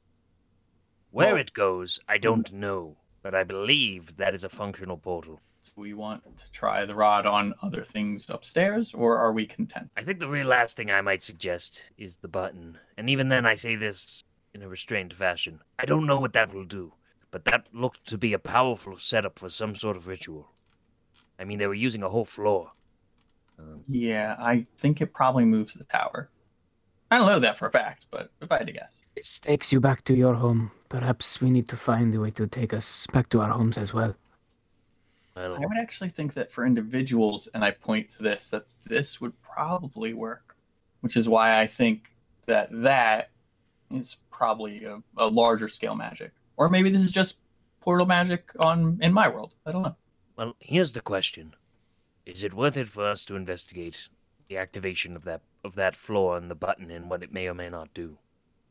Where 1.10 1.32
Well- 1.34 1.40
it 1.40 1.52
goes, 1.52 1.98
I 2.08 2.18
don't 2.18 2.52
know, 2.52 2.96
but 3.22 3.34
I 3.34 3.44
believe 3.44 4.16
that 4.16 4.34
is 4.34 4.44
a 4.44 4.48
functional 4.48 4.98
portal. 4.98 5.40
Do 5.64 5.80
we 5.80 5.94
want 5.94 6.22
to 6.38 6.50
try 6.50 6.84
the 6.84 6.94
rod 6.94 7.24
on 7.24 7.54
other 7.62 7.84
things 7.84 8.28
upstairs, 8.28 8.92
or 8.92 9.16
are 9.16 9.32
we 9.32 9.46
content? 9.46 9.90
I 9.96 10.04
think 10.04 10.18
the 10.18 10.28
real 10.28 10.46
last 10.46 10.76
thing 10.76 10.90
I 10.90 11.00
might 11.00 11.22
suggest 11.22 11.90
is 11.96 12.18
the 12.18 12.28
button. 12.28 12.78
And 12.98 13.08
even 13.08 13.28
then, 13.30 13.46
I 13.46 13.54
say 13.54 13.74
this 13.74 14.22
in 14.52 14.62
a 14.62 14.68
restrained 14.68 15.14
fashion. 15.14 15.60
I 15.78 15.86
don't 15.86 16.06
know 16.06 16.20
what 16.20 16.34
that 16.34 16.52
will 16.52 16.64
do, 16.66 16.92
but 17.34 17.44
that 17.46 17.66
looked 17.72 18.06
to 18.06 18.16
be 18.16 18.32
a 18.32 18.38
powerful 18.38 18.96
setup 18.96 19.40
for 19.40 19.48
some 19.48 19.74
sort 19.74 19.96
of 19.96 20.06
ritual. 20.06 20.52
I 21.36 21.42
mean, 21.42 21.58
they 21.58 21.66
were 21.66 21.74
using 21.74 22.04
a 22.04 22.08
whole 22.08 22.24
floor. 22.24 22.70
Um, 23.58 23.82
Yeah, 23.88 24.36
I 24.38 24.64
think 24.78 25.00
it 25.00 25.12
probably 25.12 25.44
moves 25.44 25.74
the 25.74 25.82
tower. 25.82 26.30
I 27.10 27.18
don't 27.18 27.26
know 27.26 27.40
that 27.40 27.58
for 27.58 27.66
a 27.66 27.72
fact, 27.72 28.06
but 28.12 28.30
if 28.40 28.52
I 28.52 28.58
had 28.58 28.68
to 28.68 28.72
guess. 28.72 29.00
This 29.16 29.40
takes 29.40 29.72
you 29.72 29.80
back 29.80 30.04
to 30.04 30.14
your 30.14 30.32
home. 30.32 30.70
Perhaps 30.90 31.40
we 31.40 31.50
need 31.50 31.66
to 31.70 31.76
find 31.76 32.14
a 32.14 32.20
way 32.20 32.30
to 32.30 32.46
take 32.46 32.72
us 32.72 33.08
back 33.08 33.28
to 33.30 33.40
our 33.40 33.50
homes 33.50 33.78
as 33.78 33.92
well. 33.92 34.14
well, 35.34 35.56
I 35.56 35.66
would 35.66 35.76
actually 35.76 36.10
think 36.10 36.34
that 36.34 36.52
for 36.52 36.64
individuals, 36.64 37.48
and 37.48 37.64
I 37.64 37.72
point 37.72 38.10
to 38.10 38.22
this, 38.22 38.50
that 38.50 38.66
this 38.86 39.20
would 39.20 39.32
probably 39.42 40.14
work, 40.14 40.54
which 41.00 41.16
is 41.16 41.28
why 41.28 41.60
I 41.60 41.66
think 41.66 42.12
that 42.46 42.68
that 42.70 43.30
is 43.90 44.18
probably 44.30 44.84
a, 44.84 45.02
a 45.16 45.26
larger 45.26 45.66
scale 45.66 45.96
magic, 45.96 46.30
or 46.56 46.68
maybe 46.68 46.90
this 46.90 47.02
is 47.02 47.10
just 47.10 47.38
portal 47.80 48.06
magic 48.06 48.50
on 48.58 48.98
in 49.02 49.12
my 49.12 49.28
world. 49.28 49.54
I 49.66 49.72
don't 49.72 49.82
know. 49.82 49.96
well, 50.36 50.56
here's 50.60 50.92
the 50.92 51.00
question: 51.00 51.54
Is 52.26 52.42
it 52.42 52.54
worth 52.54 52.76
it 52.76 52.88
for 52.88 53.06
us 53.06 53.24
to 53.26 53.36
investigate 53.36 54.08
the 54.48 54.58
activation 54.58 55.16
of 55.16 55.24
that 55.24 55.42
of 55.64 55.74
that 55.74 55.96
floor 55.96 56.36
and 56.36 56.50
the 56.50 56.54
button 56.54 56.90
and 56.90 57.08
what 57.08 57.22
it 57.22 57.32
may 57.32 57.48
or 57.48 57.54
may 57.54 57.70
not 57.70 57.92
do? 57.94 58.18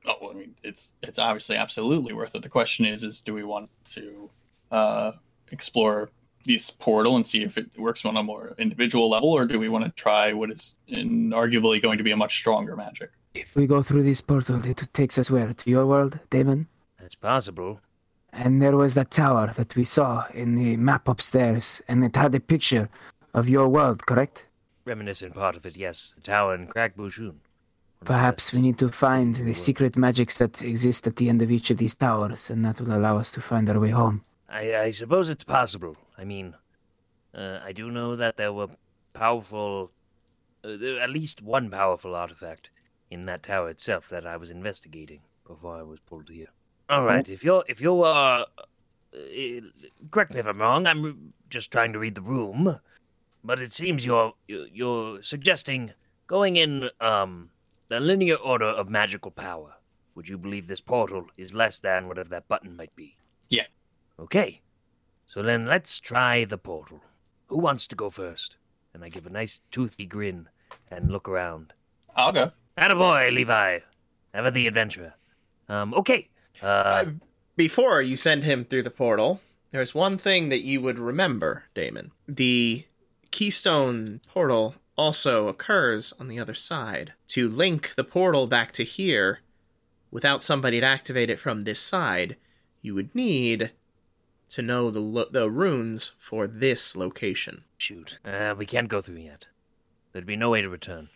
Oh, 0.06 0.32
I 0.32 0.34
mean, 0.34 0.56
it's 0.64 0.96
it's 1.02 1.20
obviously 1.20 1.56
absolutely 1.56 2.14
worth 2.14 2.36
it. 2.36 2.42
The 2.42 2.50
question 2.50 2.86
is, 2.86 3.04
is 3.04 3.22
do 3.22 3.34
we 3.34 3.44
want 3.44 3.70
to 3.94 4.30
uh, 4.72 5.12
explore 5.52 6.10
this 6.46 6.70
portal 6.70 7.16
and 7.16 7.26
see 7.26 7.44
if 7.44 7.58
it 7.58 7.70
works 7.78 8.04
on 8.04 8.18
a 8.18 8.24
more 8.24 8.54
individual 8.58 9.10
level, 9.10 9.30
or 9.30 9.46
do 9.46 9.60
we 9.60 9.70
want 9.70 9.86
to 9.86 9.92
try 9.92 10.34
what 10.34 10.52
is 10.52 10.76
in 10.88 11.30
arguably 11.30 11.82
going 11.82 11.98
to 11.98 12.04
be 12.04 12.12
a 12.12 12.18
much 12.18 12.36
stronger 12.36 12.76
magic? 12.76 13.12
If 13.34 13.56
we 13.56 13.66
go 13.66 13.82
through 13.82 14.04
this 14.04 14.22
portal, 14.22 14.64
it 14.66 14.88
takes 14.94 15.18
us 15.18 15.32
where? 15.32 15.54
To 15.54 15.70
your 15.70 15.88
world, 15.88 16.20
Damon? 16.30 16.68
That's 17.14 17.22
possible. 17.22 17.80
And 18.32 18.60
there 18.60 18.76
was 18.76 18.96
that 18.96 19.12
tower 19.12 19.52
that 19.56 19.76
we 19.76 19.84
saw 19.84 20.26
in 20.34 20.56
the 20.56 20.76
map 20.78 21.08
upstairs, 21.08 21.80
and 21.88 22.04
it 22.04 22.16
had 22.16 22.34
a 22.34 22.40
picture 22.40 22.90
of 23.36 23.48
your 23.48 23.68
world, 23.70 24.04
correct? 24.08 24.48
Reminiscent 24.86 25.36
part 25.36 25.56
of 25.56 25.64
it, 25.68 25.78
yes. 25.78 26.16
The 26.16 26.22
tower 26.22 26.56
in 26.56 26.68
Kragbushun. 26.68 27.36
Perhaps 28.04 28.52
we 28.52 28.62
need 28.62 28.80
to 28.80 28.90
find 28.90 29.36
the 29.36 29.54
secret 29.54 29.96
magics 29.96 30.40
that 30.40 30.64
exist 30.64 31.06
at 31.06 31.16
the 31.18 31.30
end 31.30 31.44
of 31.44 31.52
each 31.52 31.70
of 31.70 31.78
these 31.78 31.96
towers, 31.96 32.50
and 32.50 32.66
that 32.66 32.82
will 32.82 32.98
allow 32.98 33.20
us 33.20 33.30
to 33.34 33.42
find 33.42 33.70
our 33.70 33.80
way 33.80 33.92
home. 33.92 34.24
I, 34.50 34.76
I 34.76 34.92
suppose 34.92 35.30
it's 35.30 35.44
possible. 35.44 35.96
I 36.18 36.24
mean, 36.24 36.56
uh, 37.36 37.60
I 37.64 37.74
do 37.74 37.92
know 37.92 38.16
that 38.16 38.38
there 38.38 38.52
were 38.52 38.70
powerful, 39.14 39.92
uh, 40.64 40.78
there- 40.78 41.00
at 41.00 41.12
least 41.12 41.44
one 41.44 41.70
powerful 41.70 42.16
artifact 42.16 42.72
in 43.12 43.28
that 43.28 43.44
tower 43.44 43.70
itself 43.70 44.10
that 44.10 44.26
I 44.26 44.36
was 44.38 44.50
investigating 44.50 45.22
before 45.46 45.78
I 45.78 45.84
was 45.84 46.00
pulled 46.00 46.30
here. 46.30 46.48
All 46.94 47.06
right, 47.06 47.28
if 47.28 47.44
you're 47.44 47.64
if 47.68 47.82
you're 47.82 48.06
uh, 48.06 48.46
uh, 49.14 49.62
correct 50.12 50.34
me 50.34 50.40
if 50.40 50.48
I'm 50.48 50.60
wrong. 50.60 50.88
I'm 50.88 51.34
just 51.50 51.72
trying 51.72 51.94
to 51.94 52.00
read 52.00 52.16
the 52.16 52.22
room, 52.22 52.80
but 53.44 53.60
it 53.60 53.74
seems 53.74 54.06
you're 54.06 54.34
you're 54.48 55.22
suggesting 55.22 55.92
going 56.28 56.56
in 56.56 56.90
um 57.00 57.50
the 57.90 58.00
linear 58.00 58.36
order 58.36 58.68
of 58.68 58.90
magical 58.90 59.32
power. 59.32 59.74
Would 60.16 60.30
you 60.30 60.38
believe 60.38 60.68
this 60.68 60.82
portal 60.82 61.26
is 61.38 61.54
less 61.54 61.80
than 61.80 62.08
whatever 62.08 62.30
that 62.30 62.48
button 62.48 62.76
might 62.78 62.96
be? 62.96 63.18
Yeah. 63.50 63.66
Okay. 64.20 64.62
So 65.26 65.42
then 65.42 65.66
let's 65.66 66.00
try 66.00 66.46
the 66.46 66.58
portal. 66.58 67.02
Who 67.48 67.58
wants 67.58 67.88
to 67.88 67.96
go 67.96 68.10
first? 68.10 68.56
And 68.94 69.04
I 69.04 69.10
give 69.10 69.26
a 69.26 69.32
nice 69.32 69.62
toothy 69.72 70.06
grin 70.06 70.50
and 70.92 71.10
look 71.12 71.28
around. 71.28 71.74
I'll 72.16 72.32
go. 72.32 72.52
Attaboy, 72.78 73.34
Levi. 73.34 73.80
Ever 74.36 74.52
the 74.52 74.68
adventurer. 74.68 75.14
Um, 75.70 75.94
okay. 75.96 76.30
Uh, 76.62 77.06
Before 77.56 78.02
you 78.02 78.16
send 78.16 78.44
him 78.44 78.66
through 78.66 78.84
the 78.84 78.90
portal, 78.92 79.42
there's 79.72 79.94
one 79.94 80.18
thing 80.18 80.50
that 80.50 80.62
you 80.64 80.82
would 80.82 81.00
remember, 81.00 81.64
Damon. 81.76 82.12
The 82.28 82.86
keystone 83.32 84.22
portal 84.28 84.76
also 84.98 85.48
occurs 85.48 86.14
on 86.20 86.28
the 86.28 86.40
other 86.40 86.54
side. 86.54 87.14
To 87.30 87.50
link 87.50 87.94
the 87.96 88.04
portal 88.04 88.48
back 88.48 88.72
to 88.74 88.84
here, 88.84 89.40
without 90.12 90.44
somebody 90.44 90.80
to 90.80 90.86
activate 90.86 91.30
it 91.30 91.40
from 91.40 91.64
this 91.64 91.80
side, 91.80 92.38
you 92.82 92.94
would 92.96 93.14
need 93.16 93.72
to 94.50 94.62
know 94.62 94.92
the 94.92 95.00
lo- 95.00 95.30
the 95.32 95.50
runes 95.50 96.14
for 96.20 96.46
this 96.48 96.96
location. 96.96 97.64
shoot. 97.78 98.18
Uh, 98.24 98.56
we 98.58 98.66
can't 98.66 98.88
go 98.88 99.02
through 99.02 99.18
yet. 99.18 99.48
There'd 100.14 100.26
be 100.26 100.38
no 100.38 100.50
way 100.52 100.62
to 100.62 100.70
return. 100.70 101.10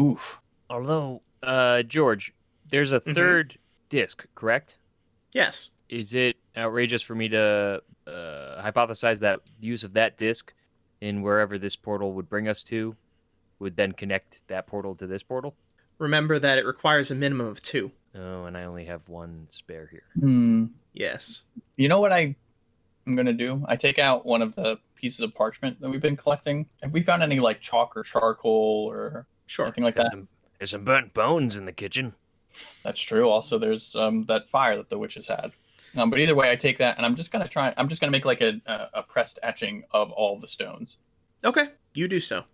Oof. 0.00 0.40
Although, 0.70 1.20
Uh, 1.42 1.82
George, 1.82 2.32
there's 2.70 2.92
a 2.92 3.00
Mhm. 3.00 3.14
third 3.14 3.58
disc, 3.92 4.26
correct? 4.34 4.76
Yes. 5.34 5.70
Is 5.90 6.14
it 6.14 6.36
outrageous 6.56 7.02
for 7.02 7.14
me 7.14 7.28
to 7.28 7.82
uh, 8.06 8.62
hypothesize 8.62 9.20
that 9.20 9.40
use 9.60 9.84
of 9.84 9.92
that 9.92 10.16
disc 10.16 10.52
in 11.02 11.20
wherever 11.22 11.58
this 11.58 11.76
portal 11.76 12.14
would 12.14 12.28
bring 12.28 12.48
us 12.48 12.62
to 12.64 12.96
would 13.58 13.76
then 13.76 13.92
connect 13.92 14.40
that 14.48 14.66
portal 14.66 14.94
to 14.96 15.06
this 15.06 15.22
portal. 15.22 15.54
Remember 15.98 16.38
that 16.38 16.58
it 16.58 16.64
requires 16.66 17.10
a 17.10 17.14
minimum 17.14 17.46
of 17.46 17.62
two. 17.62 17.92
Oh, 18.14 18.44
and 18.44 18.56
I 18.56 18.64
only 18.64 18.86
have 18.86 19.08
one 19.08 19.46
spare 19.50 19.86
here. 19.90 20.02
Hmm. 20.18 20.66
Yes. 20.94 21.42
You 21.76 21.88
know 21.88 22.00
what 22.00 22.12
I 22.12 22.34
I'm 23.06 23.14
gonna 23.14 23.32
do? 23.34 23.62
I 23.68 23.76
take 23.76 23.98
out 23.98 24.24
one 24.24 24.40
of 24.42 24.54
the 24.54 24.78
pieces 24.96 25.20
of 25.20 25.34
parchment 25.34 25.80
that 25.80 25.90
we've 25.90 26.00
been 26.00 26.16
collecting. 26.16 26.66
Have 26.82 26.92
we 26.92 27.02
found 27.02 27.22
any 27.22 27.40
like 27.40 27.60
chalk 27.60 27.96
or 27.96 28.02
charcoal 28.04 28.86
or 28.90 29.26
Sure. 29.46 29.66
anything 29.66 29.84
like 29.84 29.94
There's 29.96 30.06
that? 30.06 30.12
some, 30.12 30.28
there's 30.58 30.70
some 30.70 30.84
burnt 30.84 31.12
bones 31.12 31.56
in 31.56 31.66
the 31.66 31.72
kitchen. 31.72 32.14
That's 32.82 33.00
true. 33.00 33.28
Also, 33.28 33.58
there's 33.58 33.94
um, 33.96 34.24
that 34.26 34.48
fire 34.48 34.76
that 34.76 34.90
the 34.90 34.98
witches 34.98 35.28
had. 35.28 35.52
Um, 35.96 36.10
but 36.10 36.18
either 36.18 36.34
way, 36.34 36.50
I 36.50 36.56
take 36.56 36.78
that 36.78 36.96
and 36.96 37.04
I'm 37.04 37.14
just 37.14 37.30
gonna 37.30 37.48
try. 37.48 37.74
I'm 37.76 37.88
just 37.88 38.00
gonna 38.00 38.12
make 38.12 38.24
like 38.24 38.40
a, 38.40 38.60
a, 38.66 38.88
a 38.94 39.02
pressed 39.02 39.38
etching 39.42 39.84
of 39.90 40.10
all 40.10 40.38
the 40.38 40.46
stones. 40.46 40.98
Okay. 41.44 41.70
You 41.94 42.08
do 42.08 42.20
so. 42.20 42.44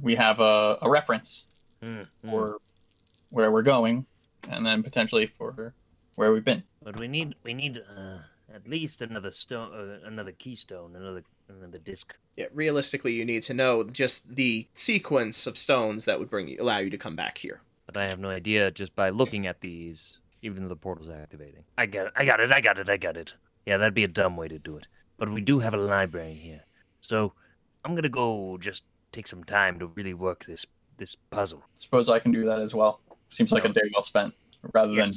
We 0.00 0.14
have 0.16 0.40
a, 0.40 0.78
a 0.80 0.90
reference 0.90 1.44
hmm. 1.84 2.02
for 2.28 2.58
where 3.30 3.52
we're 3.52 3.62
going, 3.62 4.06
and 4.48 4.64
then 4.64 4.82
potentially 4.82 5.26
for 5.26 5.74
where 6.16 6.32
we've 6.32 6.44
been. 6.44 6.62
But 6.82 6.98
we 6.98 7.08
need 7.08 7.34
we 7.44 7.54
need 7.54 7.82
uh, 7.96 8.18
at 8.52 8.66
least 8.66 9.02
another 9.02 9.30
stone, 9.30 9.72
uh, 9.72 10.06
another 10.06 10.32
keystone, 10.32 10.96
another 10.96 11.22
another 11.48 11.78
disc. 11.78 12.14
Yeah, 12.36 12.46
realistically, 12.52 13.12
you 13.12 13.24
need 13.24 13.42
to 13.44 13.54
know 13.54 13.84
just 13.84 14.34
the 14.34 14.66
sequence 14.74 15.46
of 15.46 15.58
stones 15.58 16.06
that 16.06 16.18
would 16.18 16.30
bring 16.30 16.48
you, 16.48 16.56
allow 16.60 16.78
you 16.78 16.90
to 16.90 16.98
come 16.98 17.14
back 17.14 17.38
here. 17.38 17.60
But 17.92 18.02
I 18.04 18.08
have 18.08 18.18
no 18.18 18.30
idea 18.30 18.70
just 18.70 18.94
by 18.96 19.10
looking 19.10 19.46
at 19.46 19.60
these, 19.60 20.18
even 20.40 20.62
though 20.62 20.68
the 20.70 20.76
portal's 20.76 21.10
activating. 21.10 21.64
I 21.76 21.86
got 21.86 22.06
it. 22.06 22.12
I 22.16 22.24
got 22.24 22.40
it. 22.40 22.50
I 22.52 22.60
got 22.60 22.78
it. 22.78 22.88
I 22.88 22.96
got 22.96 23.16
it. 23.16 23.34
Yeah, 23.66 23.76
that'd 23.76 23.94
be 23.94 24.04
a 24.04 24.08
dumb 24.08 24.36
way 24.36 24.48
to 24.48 24.58
do 24.58 24.76
it. 24.78 24.86
But 25.18 25.30
we 25.30 25.40
do 25.40 25.58
have 25.58 25.74
a 25.74 25.76
library 25.76 26.34
here, 26.34 26.62
so 27.00 27.32
I'm 27.84 27.94
gonna 27.94 28.08
go 28.08 28.56
just 28.58 28.84
take 29.12 29.28
some 29.28 29.44
time 29.44 29.78
to 29.78 29.86
really 29.86 30.14
work 30.14 30.46
this 30.46 30.66
this 30.96 31.14
puzzle. 31.30 31.62
Suppose 31.76 32.08
I 32.08 32.18
can 32.18 32.32
do 32.32 32.44
that 32.46 32.60
as 32.60 32.74
well. 32.74 33.00
Seems 33.28 33.52
like 33.52 33.64
a 33.64 33.68
No. 33.68 33.74
day 33.74 33.82
well 33.92 34.02
spent, 34.02 34.34
rather 34.72 34.94
than 34.94 35.10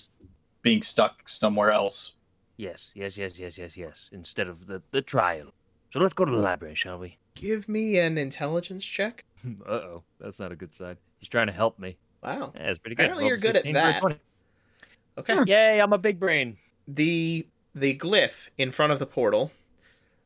being 0.62 0.82
stuck 0.82 1.28
somewhere 1.28 1.72
else. 1.72 2.14
Yes, 2.58 2.92
yes, 2.94 3.18
yes, 3.18 3.40
yes, 3.40 3.58
yes, 3.58 3.76
yes. 3.78 4.10
Instead 4.12 4.48
of 4.48 4.68
the 4.68 4.82
the 4.92 5.02
trial. 5.02 5.54
So 5.92 6.00
let's 6.00 6.14
go 6.14 6.26
to 6.26 6.32
the 6.32 6.38
library, 6.38 6.76
shall 6.76 7.00
we? 7.00 7.18
Give 7.36 7.68
me 7.70 7.98
an 8.00 8.18
intelligence 8.18 8.86
check. 8.86 9.24
uh 9.66 9.72
oh, 9.72 10.04
that's 10.20 10.40
not 10.40 10.52
a 10.52 10.56
good 10.56 10.74
sign. 10.74 10.98
He's 11.20 11.30
trying 11.30 11.48
to 11.48 11.54
help 11.54 11.80
me. 11.80 11.98
Wow. 12.26 12.54
Yeah, 12.56 12.72
it's 12.72 12.80
pretty 12.80 12.96
good. 12.96 13.04
Apparently 13.04 13.28
you're 13.28 13.38
good 13.38 13.56
at 13.56 13.64
16 13.64 13.74
that. 13.74 14.04
Okay. 15.18 15.36
Hmm. 15.36 15.44
Yay, 15.46 15.82
I'm 15.82 15.94
a 15.94 15.98
big 15.98 16.20
brain. 16.20 16.58
The 16.88 17.46
the 17.74 17.98
glyph 17.98 18.50
in 18.58 18.72
front 18.72 18.94
of 18.94 19.00
the 19.00 19.06
portal 19.06 19.52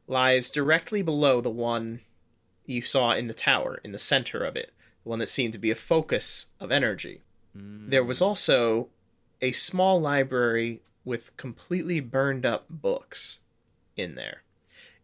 lies 0.07 0.49
directly 0.51 1.01
below 1.01 1.41
the 1.41 1.49
one 1.49 2.01
you 2.65 2.81
saw 2.81 3.11
in 3.11 3.27
the 3.27 3.33
tower, 3.33 3.79
in 3.83 3.91
the 3.91 3.99
center 3.99 4.43
of 4.43 4.55
it, 4.55 4.71
the 5.03 5.09
one 5.09 5.19
that 5.19 5.29
seemed 5.29 5.53
to 5.53 5.59
be 5.59 5.71
a 5.71 5.75
focus 5.75 6.47
of 6.59 6.71
energy. 6.71 7.21
There 7.55 8.03
was 8.03 8.19
hmm. 8.19 8.25
also 8.25 8.87
a 9.41 9.51
small 9.51 9.99
library 9.99 10.81
with 11.03 11.35
completely 11.37 11.99
burned 11.99 12.45
up 12.45 12.65
books 12.69 13.39
in 13.97 14.15
there. 14.15 14.43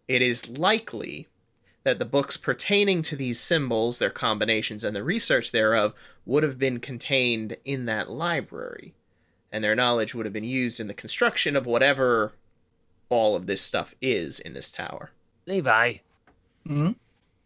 It 0.07 0.21
is 0.21 0.47
likely 0.47 1.27
that 1.85 1.99
the 1.99 2.05
books 2.05 2.35
pertaining 2.35 3.01
to 3.03 3.15
these 3.15 3.39
symbols, 3.39 3.99
their 3.99 4.09
combinations, 4.09 4.83
and 4.83 4.95
the 4.95 5.03
research 5.03 5.51
thereof 5.51 5.93
would 6.25 6.43
have 6.43 6.59
been 6.59 6.79
contained 6.79 7.55
in 7.63 7.85
that 7.85 8.09
library, 8.09 8.93
and 9.51 9.63
their 9.63 9.75
knowledge 9.75 10.13
would 10.13 10.25
have 10.25 10.33
been 10.33 10.43
used 10.43 10.79
in 10.79 10.87
the 10.87 10.93
construction 10.93 11.55
of 11.55 11.65
whatever 11.65 12.33
all 13.09 13.35
of 13.35 13.45
this 13.45 13.61
stuff 13.61 13.95
is 14.01 14.39
in 14.39 14.53
this 14.53 14.71
tower. 14.71 15.11
Levi, 15.45 15.97
hmm 16.67 16.91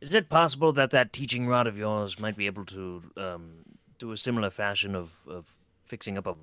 is 0.01 0.13
it 0.13 0.29
possible 0.29 0.71
that 0.73 0.91
that 0.91 1.11
teaching 1.11 1.47
rod 1.47 1.67
of 1.67 1.77
yours 1.77 2.19
might 2.19 2.37
be 2.37 2.45
able 2.45 2.65
to 2.65 3.03
um, 3.17 3.51
do 3.97 4.11
a 4.11 4.17
similar 4.17 4.49
fashion 4.49 4.95
of, 4.95 5.11
of 5.27 5.45
fixing 5.85 6.17
up 6.17 6.25
a 6.25 6.35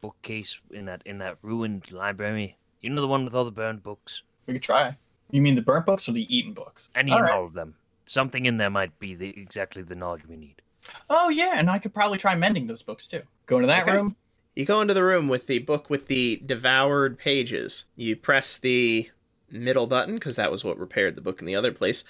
bookcase 0.00 0.58
in 0.70 0.86
that 0.86 1.02
in 1.04 1.18
that 1.18 1.36
ruined 1.42 1.92
library? 1.92 2.56
You 2.80 2.90
know 2.90 3.00
the 3.00 3.08
one 3.08 3.24
with 3.24 3.34
all 3.34 3.44
the 3.44 3.50
burned 3.50 3.82
books? 3.82 4.22
We 4.46 4.54
could 4.54 4.62
try. 4.62 4.96
You 5.32 5.42
mean 5.42 5.56
the 5.56 5.62
burnt 5.62 5.86
books 5.86 6.08
or 6.08 6.12
the 6.12 6.34
eaten 6.34 6.52
books? 6.52 6.88
Any 6.94 7.10
All 7.10 7.18
and 7.18 7.26
right. 7.26 7.34
all 7.34 7.46
of 7.46 7.54
them. 7.54 7.74
Something 8.04 8.46
in 8.46 8.58
there 8.58 8.70
might 8.70 8.96
be 9.00 9.14
the, 9.14 9.30
exactly 9.30 9.82
the 9.82 9.94
knowledge 9.94 10.22
we 10.28 10.36
need. 10.36 10.62
Oh 11.10 11.28
yeah, 11.28 11.54
and 11.56 11.68
I 11.70 11.78
could 11.78 11.94
probably 11.94 12.18
try 12.18 12.34
mending 12.34 12.66
those 12.66 12.82
books 12.82 13.06
too. 13.08 13.22
Go 13.46 13.56
into 13.56 13.66
that 13.68 13.82
Okay. 13.84 13.92
room. 13.96 14.14
You 14.54 14.64
go 14.66 14.80
into 14.82 14.92
the 14.94 15.04
room 15.04 15.28
with 15.28 15.46
the 15.46 15.60
book 15.60 15.88
with 15.88 16.06
the 16.08 16.42
devoured 16.44 17.18
pages. 17.18 17.86
You 17.96 18.14
press 18.16 18.58
the 18.58 19.10
middle 19.50 19.86
button 19.86 20.14
because 20.14 20.36
that 20.36 20.50
was 20.52 20.62
what 20.64 20.78
repaired 20.78 21.14
the 21.14 21.20
book 21.22 21.40
in 21.40 21.46
the 21.46 21.56
other 21.56 21.72
place. 21.72 22.04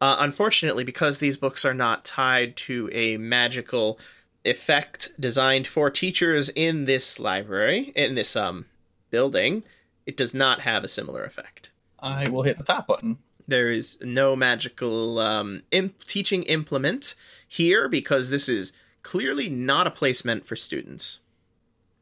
Uh, 0.00 0.16
unfortunately, 0.18 0.82
because 0.84 1.18
these 1.18 1.36
books 1.36 1.64
are 1.64 1.74
not 1.74 2.04
tied 2.04 2.56
to 2.56 2.88
a 2.92 3.16
magical 3.18 3.98
effect 4.44 5.10
designed 5.20 5.66
for 5.66 5.88
teachers 5.90 6.48
in 6.50 6.86
this 6.86 7.18
library, 7.20 7.92
in 7.94 8.14
this 8.16 8.34
um 8.34 8.64
building, 9.10 9.62
it 10.06 10.16
does 10.16 10.34
not 10.34 10.62
have 10.62 10.82
a 10.82 10.88
similar 10.88 11.22
effect. 11.24 11.70
I 12.04 12.28
will 12.28 12.42
hit 12.42 12.56
the 12.58 12.64
top 12.64 12.86
button. 12.86 13.18
There 13.48 13.70
is 13.70 13.98
no 14.00 14.36
magical 14.36 15.18
um, 15.18 15.62
imp- 15.70 16.04
teaching 16.04 16.42
implement 16.44 17.14
here 17.48 17.88
because 17.88 18.30
this 18.30 18.48
is 18.48 18.72
clearly 19.02 19.48
not 19.48 19.86
a 19.86 19.90
place 19.90 20.24
meant 20.24 20.46
for 20.46 20.56
students. 20.56 21.20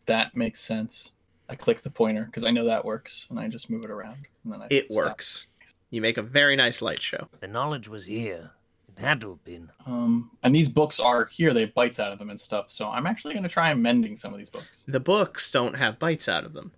That 0.07 0.37
makes 0.37 0.61
sense. 0.61 1.12
I 1.49 1.55
click 1.55 1.83
the 1.83 1.91
pointer 1.91 2.25
because 2.25 2.45
I 2.45 2.51
know 2.51 2.65
that 2.67 2.85
works, 2.85 3.27
and 3.31 3.38
I 3.38 3.49
just 3.49 3.69
move 3.71 3.85
it 3.85 3.91
around. 3.91 4.27
And 4.45 4.53
then 4.53 4.62
I 4.62 4.67
It 4.71 4.87
stop. 4.93 4.97
works. 5.05 5.47
You 5.91 6.01
make 6.01 6.17
a 6.17 6.23
very 6.23 6.57
nice 6.57 6.81
light 6.81 7.03
show. 7.03 7.29
The 7.41 7.49
knowledge 7.49 7.88
was 7.88 8.07
here. 8.07 8.53
It 8.97 9.01
had 9.01 9.21
to 9.23 9.31
have 9.31 9.45
been. 9.45 9.71
Um, 9.87 10.31
and 10.43 10.55
these 10.55 10.69
books 10.69 11.01
are 11.01 11.27
here. 11.27 11.53
They 11.53 11.62
have 11.62 11.75
bites 11.75 11.99
out 12.01 12.12
of 12.12 12.19
them 12.19 12.31
and 12.31 12.41
stuff. 12.41 12.71
So 12.71 12.88
I'm 12.88 13.07
actually 13.07 13.35
going 13.35 13.43
to 13.43 13.49
try 13.49 13.73
mending 13.75 14.17
some 14.17 14.33
of 14.33 14.38
these 14.38 14.51
books. 14.51 14.85
The 14.87 15.01
books 15.01 15.51
don't 15.51 15.77
have 15.77 15.99
bites 15.99 16.29
out 16.29 16.45
of 16.45 16.53
them. 16.53 16.73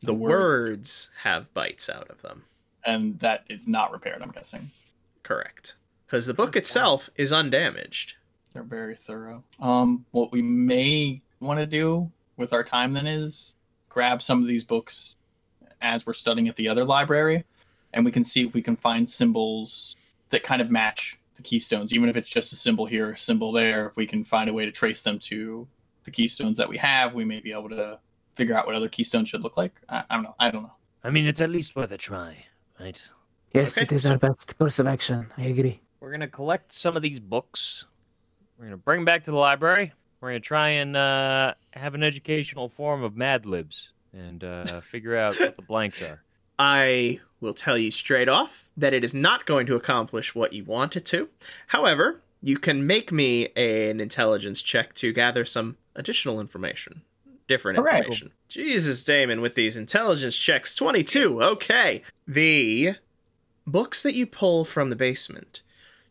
The, 0.00 0.06
The 0.06 0.14
words. 0.14 0.32
words. 0.32 1.10
have 1.22 1.52
bites 1.54 1.88
out 1.88 2.10
of 2.10 2.20
them. 2.22 2.44
And 2.84 3.18
that 3.20 3.44
is 3.48 3.68
not 3.68 3.92
repaired. 3.92 4.22
I'm 4.22 4.30
guessing 4.30 4.70
Correct. 5.22 5.74
Because 6.06 6.26
the 6.26 6.34
book 6.34 6.56
itself 6.56 7.08
is 7.16 7.32
undamaged. 7.32 8.14
they're 8.52 8.62
very 8.62 8.96
thorough. 8.96 9.42
Um, 9.60 10.04
what 10.10 10.32
we 10.32 10.42
may 10.42 11.22
want 11.40 11.58
to 11.60 11.66
do 11.66 12.10
with 12.36 12.52
our 12.52 12.64
time 12.64 12.92
then 12.92 13.06
is 13.06 13.54
grab 13.88 14.22
some 14.22 14.42
of 14.42 14.48
these 14.48 14.64
books 14.64 15.16
as 15.80 16.06
we're 16.06 16.12
studying 16.12 16.48
at 16.48 16.56
the 16.56 16.68
other 16.68 16.84
library, 16.84 17.44
and 17.92 18.04
we 18.04 18.12
can 18.12 18.24
see 18.24 18.44
if 18.46 18.54
we 18.54 18.62
can 18.62 18.76
find 18.76 19.08
symbols 19.08 19.96
that 20.30 20.42
kind 20.42 20.60
of 20.62 20.70
match 20.70 21.18
the 21.36 21.42
keystones, 21.42 21.94
even 21.94 22.08
if 22.08 22.16
it's 22.16 22.28
just 22.28 22.52
a 22.52 22.56
symbol 22.56 22.84
here, 22.86 23.12
a 23.12 23.18
symbol 23.18 23.52
there. 23.52 23.86
If 23.86 23.96
we 23.96 24.06
can 24.06 24.24
find 24.24 24.48
a 24.50 24.52
way 24.52 24.64
to 24.64 24.72
trace 24.72 25.02
them 25.02 25.18
to 25.20 25.66
the 26.04 26.10
keystones 26.10 26.58
that 26.58 26.68
we 26.68 26.76
have, 26.78 27.14
we 27.14 27.24
may 27.24 27.40
be 27.40 27.52
able 27.52 27.68
to 27.70 27.98
figure 28.34 28.54
out 28.56 28.66
what 28.66 28.74
other 28.74 28.88
keystones 28.88 29.28
should 29.28 29.42
look 29.42 29.56
like. 29.56 29.80
I, 29.88 30.04
I 30.10 30.14
don't 30.14 30.24
know. 30.24 30.34
I 30.38 30.50
don't 30.50 30.62
know. 30.64 30.72
I 31.04 31.10
mean, 31.10 31.26
it's 31.26 31.40
at 31.40 31.50
least 31.50 31.74
worth 31.76 31.90
a 31.90 31.98
try, 31.98 32.46
right? 32.82 33.02
Yes, 33.54 33.76
Okay, 33.76 33.84
it 33.84 33.92
is 33.92 34.06
our 34.06 34.18
best 34.18 34.56
course 34.58 34.78
of 34.78 34.86
action. 34.86 35.26
I 35.36 35.42
agree. 35.42 35.80
We're 36.00 36.10
gonna 36.10 36.28
collect 36.28 36.72
some 36.72 36.96
of 36.96 37.02
these 37.02 37.20
books. 37.20 37.86
We're 38.58 38.66
gonna 38.66 38.76
bring 38.76 39.00
them 39.00 39.04
back 39.04 39.24
to 39.24 39.30
the 39.30 39.36
library. 39.36 39.92
We're 40.20 40.30
gonna 40.30 40.40
try 40.40 40.68
and 40.70 40.96
uh, 40.96 41.54
have 41.72 41.94
an 41.94 42.02
educational 42.02 42.68
form 42.68 43.02
of 43.02 43.16
Mad 43.16 43.46
Libs 43.46 43.90
and 44.12 44.42
uh, 44.42 44.80
figure 44.92 45.16
out 45.16 45.38
what 45.38 45.56
the 45.56 45.62
blanks 45.62 46.02
are. 46.02 46.22
I 46.58 47.20
will 47.40 47.54
tell 47.54 47.76
you 47.76 47.90
straight 47.90 48.28
off 48.28 48.68
that 48.76 48.92
it 48.92 49.04
is 49.04 49.14
not 49.14 49.46
going 49.46 49.66
to 49.66 49.74
accomplish 49.74 50.34
what 50.34 50.52
you 50.52 50.64
want 50.64 50.96
it 50.96 51.04
to. 51.06 51.28
However, 51.68 52.20
you 52.40 52.58
can 52.58 52.86
make 52.86 53.10
me 53.10 53.48
an 53.56 54.00
intelligence 54.00 54.62
check 54.62 54.94
to 54.94 55.12
gather 55.12 55.44
some 55.44 55.76
additional 55.94 56.40
information. 56.40 57.02
Different 57.52 57.78
Hooray. 57.78 57.98
information. 57.98 58.32
Jesus, 58.48 59.04
Damon, 59.04 59.40
with 59.40 59.54
these 59.54 59.76
intelligence 59.76 60.36
checks 60.36 60.74
22. 60.74 61.42
Okay. 61.42 62.02
The 62.26 62.94
books 63.66 64.02
that 64.02 64.14
you 64.14 64.26
pull 64.26 64.64
from 64.64 64.90
the 64.90 64.96
basement, 64.96 65.62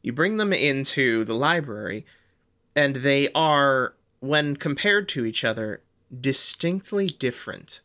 you 0.02 0.14
bring 0.14 0.38
them 0.38 0.54
into 0.54 1.24
the 1.24 1.34
library, 1.34 2.06
and 2.76 2.98
they 2.98 3.32
are, 3.34 3.94
when 4.20 4.56
compared 4.56 5.10
to 5.10 5.26
each 5.26 5.44
other, 5.44 5.82
distinctly 6.20 7.08
different 7.08 7.82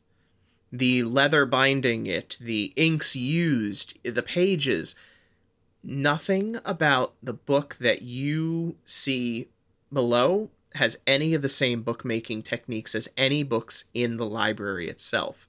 the 0.73 1.03
leather 1.05 1.47
binding 1.47 2.07
it, 2.07 2.37
the 2.41 2.73
inks 2.77 3.17
used, 3.17 3.99
the 4.03 4.23
pages. 4.23 4.95
Nothing 5.83 6.59
about 6.65 7.15
the 7.23 7.33
book 7.33 7.77
that 7.81 8.03
you 8.03 8.77
see 8.85 9.49
below 9.93 10.51
has 10.77 10.97
any 11.07 11.35
of 11.35 11.43
the 11.43 11.49
same 11.49 11.83
bookmaking 11.83 12.43
techniques 12.43 12.95
as 12.95 13.09
any 13.17 13.43
books 13.43 13.85
in 13.93 14.17
the 14.17 14.27
library 14.27 14.89
itself. 14.89 15.49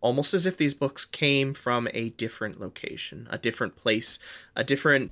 Almost 0.00 0.32
as 0.34 0.46
if 0.46 0.56
these 0.56 0.74
books 0.74 1.04
came 1.04 1.54
from 1.54 1.88
a 1.92 2.10
different 2.10 2.60
location, 2.60 3.26
a 3.30 3.38
different 3.38 3.76
place, 3.76 4.18
a 4.54 4.62
different 4.62 5.10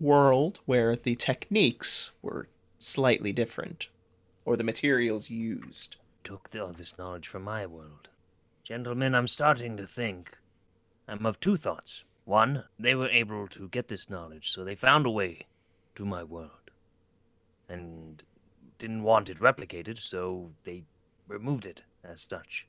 world 0.00 0.60
where 0.64 0.96
the 0.96 1.14
techniques 1.14 2.12
were 2.22 2.48
slightly 2.78 3.32
different, 3.32 3.88
or 4.44 4.56
the 4.56 4.64
materials 4.64 5.30
used. 5.30 5.96
Took 6.24 6.50
all 6.58 6.72
this 6.72 6.96
knowledge 6.98 7.28
from 7.28 7.42
my 7.42 7.66
world. 7.66 8.08
Gentlemen, 8.64 9.14
I'm 9.14 9.28
starting 9.28 9.76
to 9.76 9.86
think. 9.86 10.38
I'm 11.08 11.26
of 11.26 11.40
two 11.40 11.56
thoughts. 11.56 12.04
One, 12.24 12.64
they 12.78 12.94
were 12.94 13.08
able 13.08 13.48
to 13.48 13.68
get 13.68 13.88
this 13.88 14.08
knowledge, 14.08 14.50
so 14.50 14.64
they 14.64 14.76
found 14.76 15.04
a 15.04 15.10
way 15.10 15.46
to 15.96 16.04
my 16.04 16.22
world. 16.22 16.70
And 17.68 18.22
didn't 18.82 19.04
want 19.04 19.30
it 19.30 19.38
replicated, 19.38 20.00
so 20.00 20.50
they 20.64 20.82
removed 21.28 21.66
it 21.66 21.82
as 22.02 22.26
such. 22.28 22.66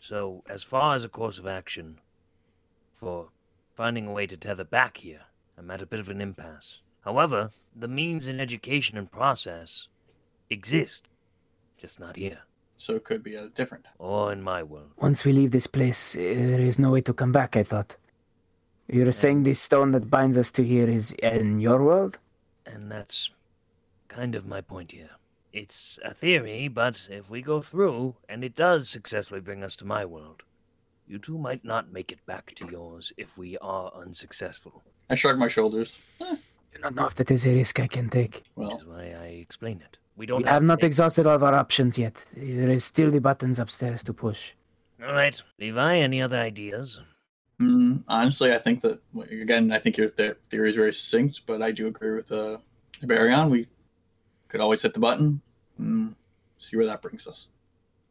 So, 0.00 0.44
as 0.48 0.62
far 0.62 0.94
as 0.94 1.02
a 1.02 1.08
course 1.08 1.36
of 1.38 1.48
action 1.48 1.98
for 2.94 3.28
finding 3.74 4.06
a 4.06 4.12
way 4.12 4.26
to 4.28 4.36
tether 4.36 4.62
back 4.62 4.98
here, 4.98 5.22
I'm 5.58 5.68
at 5.72 5.82
a 5.82 5.86
bit 5.86 5.98
of 5.98 6.08
an 6.08 6.20
impasse. 6.20 6.78
However, 7.00 7.50
the 7.74 7.88
means 7.88 8.28
in 8.28 8.38
education 8.38 8.96
and 8.96 9.10
process 9.10 9.88
exist, 10.48 11.08
just 11.76 11.98
not 11.98 12.14
here 12.14 12.38
So 12.76 12.94
it 12.94 13.02
could 13.04 13.24
be 13.24 13.34
a 13.34 13.48
different. 13.48 13.88
or 13.98 14.32
in 14.32 14.40
my 14.40 14.62
world. 14.62 14.92
Once 14.98 15.24
we 15.24 15.32
leave 15.32 15.50
this 15.50 15.66
place, 15.66 16.12
there 16.12 16.60
is 16.60 16.78
no 16.78 16.92
way 16.92 17.00
to 17.00 17.12
come 17.12 17.32
back, 17.32 17.56
I 17.56 17.64
thought. 17.64 17.96
You're 18.86 19.10
saying 19.12 19.42
this 19.42 19.60
stone 19.60 19.90
that 19.90 20.08
binds 20.08 20.38
us 20.38 20.52
to 20.52 20.62
here 20.62 20.88
is 20.88 21.10
in 21.14 21.58
your 21.58 21.82
world? 21.82 22.18
And 22.64 22.90
that's 22.92 23.30
kind 24.06 24.36
of 24.36 24.46
my 24.46 24.60
point 24.60 24.92
here. 24.92 25.17
It's 25.52 25.98
a 26.04 26.12
theory, 26.12 26.68
but 26.68 27.06
if 27.10 27.30
we 27.30 27.40
go 27.42 27.62
through 27.62 28.16
and 28.28 28.44
it 28.44 28.54
does 28.54 28.88
successfully 28.88 29.40
bring 29.40 29.62
us 29.64 29.76
to 29.76 29.84
my 29.84 30.04
world, 30.04 30.42
you 31.06 31.18
two 31.18 31.38
might 31.38 31.64
not 31.64 31.90
make 31.92 32.12
it 32.12 32.24
back 32.26 32.54
to 32.56 32.68
yours 32.70 33.12
if 33.16 33.36
we 33.38 33.56
are 33.58 33.90
unsuccessful. 33.94 34.82
I 35.08 35.14
shrug 35.14 35.38
my 35.38 35.48
shoulders. 35.48 35.98
I 36.20 36.36
do 36.72 36.80
not 36.82 36.94
know 36.94 37.06
if 37.06 37.14
that 37.14 37.30
is 37.30 37.46
a 37.46 37.54
risk 37.54 37.80
I 37.80 37.86
can 37.86 38.10
take. 38.10 38.42
Well, 38.56 38.72
Which 38.72 38.82
is 38.82 38.86
why 38.86 39.04
I 39.18 39.26
explain 39.40 39.80
it. 39.80 39.96
We 40.16 40.26
don't 40.26 40.42
We 40.42 40.48
have 40.48 40.60
to 40.60 40.66
not 40.66 40.80
take- 40.80 40.88
exhausted 40.88 41.26
all 41.26 41.36
of 41.36 41.42
our 41.42 41.54
options 41.54 41.96
yet. 41.96 42.26
There 42.36 42.70
is 42.70 42.84
still 42.84 43.10
the 43.10 43.20
buttons 43.20 43.58
upstairs 43.58 44.02
to 44.04 44.12
push. 44.12 44.52
All 45.02 45.12
right, 45.14 45.40
Levi. 45.58 45.96
Any 45.96 46.20
other 46.20 46.36
ideas? 46.38 47.00
mm, 47.60 48.02
honestly, 48.08 48.52
I 48.52 48.58
think 48.58 48.82
that 48.82 49.00
again, 49.30 49.72
I 49.72 49.78
think 49.78 49.96
your 49.96 50.08
th- 50.10 50.36
theory 50.50 50.68
is 50.70 50.76
very 50.76 50.92
succinct, 50.92 51.42
but 51.46 51.62
I 51.62 51.70
do 51.72 51.86
agree 51.86 52.14
with 52.16 52.30
uh, 52.32 52.58
Baryon. 53.02 53.48
We 53.50 53.66
could 54.48 54.60
always 54.60 54.82
hit 54.82 54.94
the 54.94 55.00
button, 55.00 55.40
and 55.78 56.14
see 56.58 56.76
where 56.76 56.86
that 56.86 57.02
brings 57.02 57.26
us. 57.26 57.48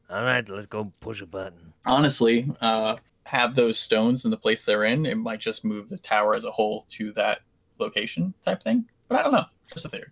All 0.09 0.23
right, 0.23 0.47
let's 0.47 0.67
go 0.67 0.91
push 0.99 1.21
a 1.21 1.25
button. 1.25 1.73
Honestly, 1.85 2.49
uh, 2.61 2.95
have 3.25 3.55
those 3.55 3.77
stones 3.77 4.23
in 4.23 4.31
the 4.31 4.37
place 4.37 4.63
they're 4.63 4.85
in, 4.85 5.05
it 5.05 5.15
might 5.15 5.39
just 5.39 5.65
move 5.65 5.89
the 5.89 5.97
tower 5.97 6.35
as 6.35 6.45
a 6.45 6.51
whole 6.51 6.85
to 6.89 7.11
that 7.13 7.41
location 7.77 8.33
type 8.45 8.63
thing. 8.63 8.85
But 9.07 9.19
I 9.19 9.23
don't 9.23 9.33
know. 9.33 9.45
Just 9.71 9.85
a 9.85 9.89
theory. 9.89 10.07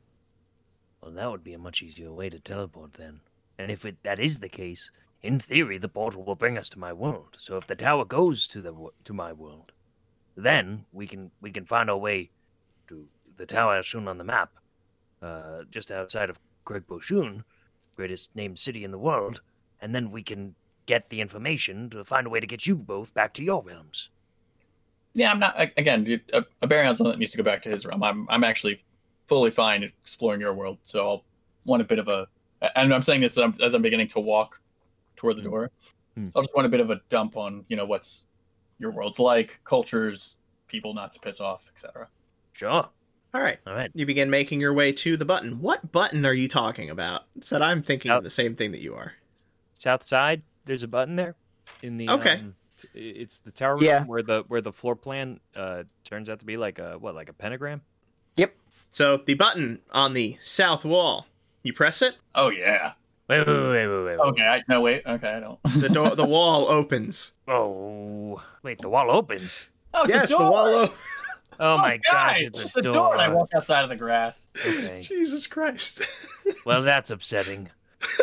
Well, 1.02 1.12
that 1.12 1.32
would 1.32 1.44
be 1.44 1.54
a 1.54 1.60
much 1.60 1.82
easier 1.82 2.12
way 2.12 2.30
to 2.30 2.40
teleport 2.40 2.94
then. 2.94 3.22
And 3.58 3.72
if 3.72 3.86
it, 3.86 3.98
that 4.04 4.20
is 4.20 4.40
the 4.40 4.50
case, 4.50 4.92
in 5.24 5.40
theory, 5.40 5.78
the 5.78 5.88
portal 5.88 6.24
will 6.24 6.36
bring 6.36 6.58
us 6.58 6.70
to 6.70 6.80
my 6.80 6.92
world. 6.92 7.36
So 7.38 7.58
if 7.58 7.68
the 7.68 7.76
tower 7.76 8.06
goes 8.06 8.48
to 8.48 8.62
the 8.62 8.74
to 9.06 9.14
my 9.14 9.32
world, 9.32 9.72
then 10.36 10.86
we 10.92 11.08
can 11.08 11.32
we 11.42 11.52
can 11.52 11.66
find 11.66 11.90
our 11.90 11.98
way 11.98 12.32
to 12.90 13.08
the 13.38 13.46
tower 13.46 13.82
shown 13.82 14.08
on 14.08 14.18
the 14.18 14.24
map, 14.24 14.52
uh, 15.26 15.64
just 15.72 15.92
outside 15.92 16.30
of 16.30 16.40
Greg 16.64 16.86
Boshun, 16.88 17.44
greatest 17.96 18.36
named 18.36 18.60
city 18.60 18.84
in 18.84 18.92
the 18.92 18.98
world, 18.98 19.42
and 19.82 19.94
then 19.96 20.12
we 20.12 20.22
can 20.22 20.56
get 20.86 21.10
the 21.10 21.22
information 21.22 21.90
to 21.90 22.04
find 22.04 22.28
a 22.28 22.30
way 22.30 22.40
to 22.40 22.48
get 22.48 22.68
you 22.68 22.76
both 22.76 23.14
back 23.14 23.34
to 23.34 23.44
your 23.44 23.64
realms. 23.64 24.10
Yeah, 25.14 25.32
I'm 25.32 25.40
not. 25.40 25.56
Again, 25.78 26.22
a, 26.34 26.44
a 26.62 26.68
one 26.68 27.12
that 27.12 27.18
needs 27.18 27.32
to 27.32 27.38
go 27.38 27.44
back 27.44 27.64
to 27.64 27.70
his 27.70 27.86
realm. 27.86 28.04
I'm, 28.04 28.28
I'm 28.30 28.44
actually 28.44 28.84
fully 29.28 29.50
fine 29.50 29.82
exploring 29.84 30.42
your 30.42 30.54
world. 30.54 30.78
So 30.84 31.08
I'll 31.08 31.24
want 31.64 31.82
a 31.82 31.86
bit 31.86 32.00
of 32.00 32.08
a. 32.10 32.28
And 32.76 32.94
I'm 32.94 33.02
saying 33.02 33.22
this 33.22 33.38
as 33.38 33.44
I'm, 33.44 33.56
as 33.62 33.74
I'm 33.74 33.82
beginning 33.82 34.10
to 34.10 34.20
walk 34.20 34.60
toward 35.16 35.38
the 35.38 35.42
door. 35.42 35.72
Hmm. 36.16 36.28
I'll 36.36 36.42
just 36.42 36.56
want 36.56 36.66
a 36.66 36.70
bit 36.70 36.82
of 36.82 36.90
a 36.90 37.00
dump 37.10 37.38
on, 37.38 37.66
you 37.70 37.78
know, 37.78 37.86
what's 37.86 38.26
your 38.80 38.92
world's 38.92 39.20
like, 39.20 39.60
cultures, 39.64 40.38
people 40.68 40.94
not 40.94 41.12
to 41.14 41.20
piss 41.20 41.40
off, 41.40 41.70
etc. 41.74 42.08
Sure. 42.54 42.88
All 43.36 43.42
right. 43.42 43.58
All 43.68 43.74
right. 43.74 43.92
You 43.94 44.06
begin 44.06 44.30
making 44.30 44.62
your 44.62 44.74
way 44.74 44.94
to 44.94 45.18
the 45.18 45.26
button. 45.26 45.60
What 45.60 45.92
button 45.92 46.26
are 46.26 46.34
you 46.34 46.48
talking 46.48 46.90
about? 46.90 47.24
Said 47.42 47.62
I'm 47.62 47.84
thinking 47.84 48.10
Oh. 48.10 48.20
of 48.20 48.24
the 48.24 48.30
same 48.30 48.56
thing 48.56 48.72
that 48.72 48.80
you 48.80 48.96
are. 48.96 49.12
South 49.74 50.04
side, 50.04 50.42
there's 50.64 50.84
a 50.84 50.88
button 50.88 51.18
there. 51.18 51.36
In 51.84 51.98
the 51.98 52.10
Okay. 52.10 52.36
um, 52.36 52.56
it's 52.94 53.40
the 53.40 53.52
tower 53.52 53.76
room 53.76 53.84
Yeah. 53.84 54.04
where 54.06 54.24
the 54.24 54.44
where 54.48 54.62
the 54.62 54.72
floor 54.72 54.96
plan 54.96 55.42
uh 55.54 55.84
turns 56.06 56.30
out 56.30 56.40
to 56.40 56.46
be 56.46 56.56
like 56.56 56.80
a 56.80 56.98
what 56.98 57.14
like 57.14 57.28
a 57.28 57.34
pentagram. 57.34 57.82
Yep. 58.38 58.56
So 58.90 59.18
the 59.18 59.34
button 59.34 59.82
on 59.92 60.14
the 60.14 60.38
south 60.42 60.86
wall. 60.86 61.28
You 61.62 61.74
press 61.74 62.02
it. 62.02 62.16
Oh 62.36 62.50
yeah. 62.50 62.94
Wait, 63.28 63.40
wait, 63.40 63.48
wait, 63.48 63.70
wait, 63.70 63.88
wait. 63.88 64.06
wait. 64.06 64.20
Okay. 64.20 64.44
I, 64.44 64.64
no 64.70 64.80
wait. 64.80 65.02
Okay. 65.06 65.28
I 65.28 65.40
don't. 65.42 65.60
The 65.82 65.90
door. 65.90 66.16
the 66.16 66.24
wall 66.36 66.68
opens. 66.70 67.34
Oh, 67.50 68.42
wait, 68.64 68.78
the 68.80 68.88
wall 68.88 69.12
opens. 69.12 69.66
Oh, 69.94 70.04
it's 70.04 70.10
yes, 70.14 70.32
a 70.32 70.38
the 70.38 70.44
wall 70.50 70.68
opens. 70.68 71.00
Oh, 71.60 71.78
my 71.78 71.98
gosh, 71.98 72.42
guys, 72.42 72.52
it's 72.54 72.76
a 72.76 72.80
a 72.80 72.82
door. 72.82 72.92
door. 72.94 73.14
And 73.14 73.22
I 73.22 73.30
walk 73.30 73.50
outside 73.56 73.84
of 73.84 73.90
the 73.90 73.96
grass. 73.96 74.48
Okay. 74.66 75.02
Jesus 75.08 75.48
Christ. 75.48 76.02
Well, 76.64 76.84
that's 76.84 77.10
upsetting. 77.12 77.70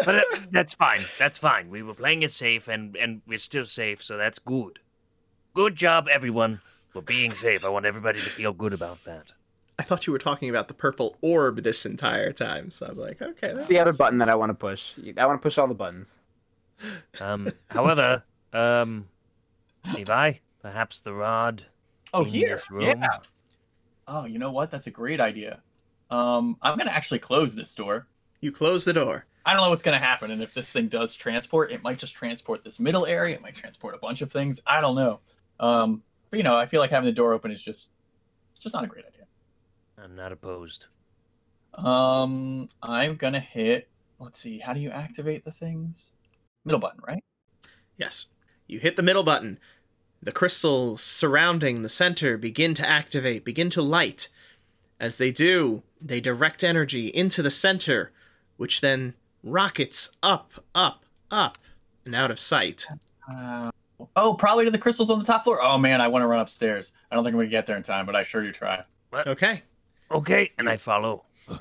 But 0.04 0.16
uh, 0.16 0.22
that's 0.50 0.74
fine. 0.74 1.00
That's 1.18 1.38
fine. 1.38 1.70
We 1.70 1.82
were 1.82 1.94
playing 1.94 2.22
it 2.22 2.30
safe, 2.30 2.68
and 2.68 2.96
and 2.96 3.22
we're 3.26 3.38
still 3.38 3.66
safe, 3.66 4.02
so 4.02 4.16
that's 4.16 4.38
good. 4.38 4.78
Good 5.54 5.76
job, 5.76 6.06
everyone, 6.10 6.60
for 6.90 7.02
being 7.02 7.32
safe. 7.32 7.64
I 7.64 7.68
want 7.68 7.84
everybody 7.86 8.20
to 8.20 8.24
feel 8.30 8.52
good 8.52 8.72
about 8.72 9.02
that. 9.04 9.32
I 9.78 9.82
thought 9.82 10.06
you 10.06 10.12
were 10.12 10.18
talking 10.18 10.50
about 10.50 10.68
the 10.68 10.74
purple 10.74 11.16
orb 11.20 11.62
this 11.62 11.84
entire 11.84 12.32
time. 12.32 12.70
So 12.70 12.86
I'm 12.86 12.96
like, 12.96 13.20
okay. 13.20 13.52
That's 13.52 13.66
the 13.66 13.78
other 13.78 13.92
button 13.92 14.18
that 14.18 14.28
I 14.28 14.34
want 14.34 14.50
to 14.50 14.54
push. 14.54 14.92
I 15.16 15.26
want 15.26 15.40
to 15.40 15.44
push 15.44 15.58
all 15.58 15.66
the 15.66 15.74
buttons. 15.74 16.20
Um, 17.20 17.50
however, 17.68 18.22
um, 18.52 19.08
Levi, 19.94 20.34
perhaps 20.60 21.00
the 21.00 21.12
rod. 21.12 21.64
Oh, 22.12 22.24
here. 22.24 22.60
Yeah. 22.78 23.06
Oh, 24.06 24.24
you 24.26 24.38
know 24.38 24.50
what? 24.50 24.70
That's 24.70 24.86
a 24.86 24.90
great 24.90 25.20
idea. 25.20 25.60
Um, 26.10 26.56
I'm 26.60 26.76
gonna 26.76 26.90
actually 26.90 27.20
close 27.20 27.54
this 27.54 27.74
door. 27.74 28.06
You 28.40 28.52
close 28.52 28.84
the 28.84 28.92
door. 28.92 29.26
I 29.46 29.54
don't 29.54 29.62
know 29.62 29.70
what's 29.70 29.82
gonna 29.82 29.98
happen, 29.98 30.30
and 30.30 30.42
if 30.42 30.52
this 30.52 30.70
thing 30.70 30.88
does 30.88 31.14
transport, 31.14 31.72
it 31.72 31.82
might 31.82 31.98
just 31.98 32.14
transport 32.14 32.64
this 32.64 32.78
middle 32.78 33.06
area. 33.06 33.36
It 33.36 33.42
might 33.42 33.54
transport 33.54 33.94
a 33.94 33.98
bunch 33.98 34.20
of 34.20 34.30
things. 34.30 34.62
I 34.66 34.80
don't 34.80 34.94
know. 34.94 35.20
Um, 35.58 36.02
but 36.30 36.36
you 36.36 36.42
know, 36.42 36.56
I 36.56 36.66
feel 36.66 36.80
like 36.80 36.90
having 36.90 37.06
the 37.06 37.12
door 37.12 37.32
open 37.32 37.50
is 37.50 37.62
just, 37.62 37.90
it's 38.50 38.60
just 38.60 38.74
not 38.74 38.84
a 38.84 38.88
great 38.88 39.06
idea. 39.06 39.26
I'm 39.96 40.14
not 40.14 40.32
opposed. 40.32 40.86
Um, 41.74 42.68
I'm 42.82 43.16
gonna 43.16 43.40
hit. 43.40 43.88
Let's 44.18 44.38
see. 44.38 44.58
How 44.58 44.72
do 44.72 44.80
you 44.80 44.90
activate 44.90 45.44
the 45.44 45.50
things? 45.50 46.10
Middle 46.64 46.80
button, 46.80 47.00
right? 47.06 47.24
Yes. 47.96 48.26
You 48.66 48.78
hit 48.78 48.96
the 48.96 49.02
middle 49.02 49.24
button. 49.24 49.58
The 50.22 50.32
crystals 50.32 51.02
surrounding 51.02 51.82
the 51.82 51.88
center 51.88 52.38
begin 52.38 52.74
to 52.74 52.88
activate, 52.88 53.44
begin 53.44 53.70
to 53.70 53.82
light. 53.82 54.28
As 55.00 55.16
they 55.16 55.32
do, 55.32 55.82
they 56.00 56.20
direct 56.20 56.62
energy 56.62 57.08
into 57.08 57.42
the 57.42 57.50
center, 57.50 58.12
which 58.56 58.80
then 58.80 59.14
rockets 59.42 60.16
up, 60.22 60.52
up, 60.76 61.04
up, 61.28 61.58
and 62.04 62.14
out 62.14 62.30
of 62.30 62.38
sight. 62.38 62.86
Uh, 63.28 63.72
oh, 64.14 64.34
probably 64.34 64.64
to 64.64 64.70
the 64.70 64.78
crystals 64.78 65.10
on 65.10 65.18
the 65.18 65.24
top 65.24 65.42
floor. 65.42 65.60
Oh 65.60 65.76
man, 65.76 66.00
I 66.00 66.06
want 66.06 66.22
to 66.22 66.28
run 66.28 66.38
upstairs. 66.38 66.92
I 67.10 67.16
don't 67.16 67.24
think 67.24 67.34
I'm 67.34 67.40
gonna 67.40 67.48
get 67.50 67.66
there 67.66 67.76
in 67.76 67.82
time, 67.82 68.06
but 68.06 68.14
I 68.14 68.22
sure 68.22 68.42
do 68.42 68.52
try. 68.52 68.84
Okay. 69.26 69.62
Okay, 70.12 70.52
and 70.58 70.68
I 70.68 70.76
follow. 70.76 71.24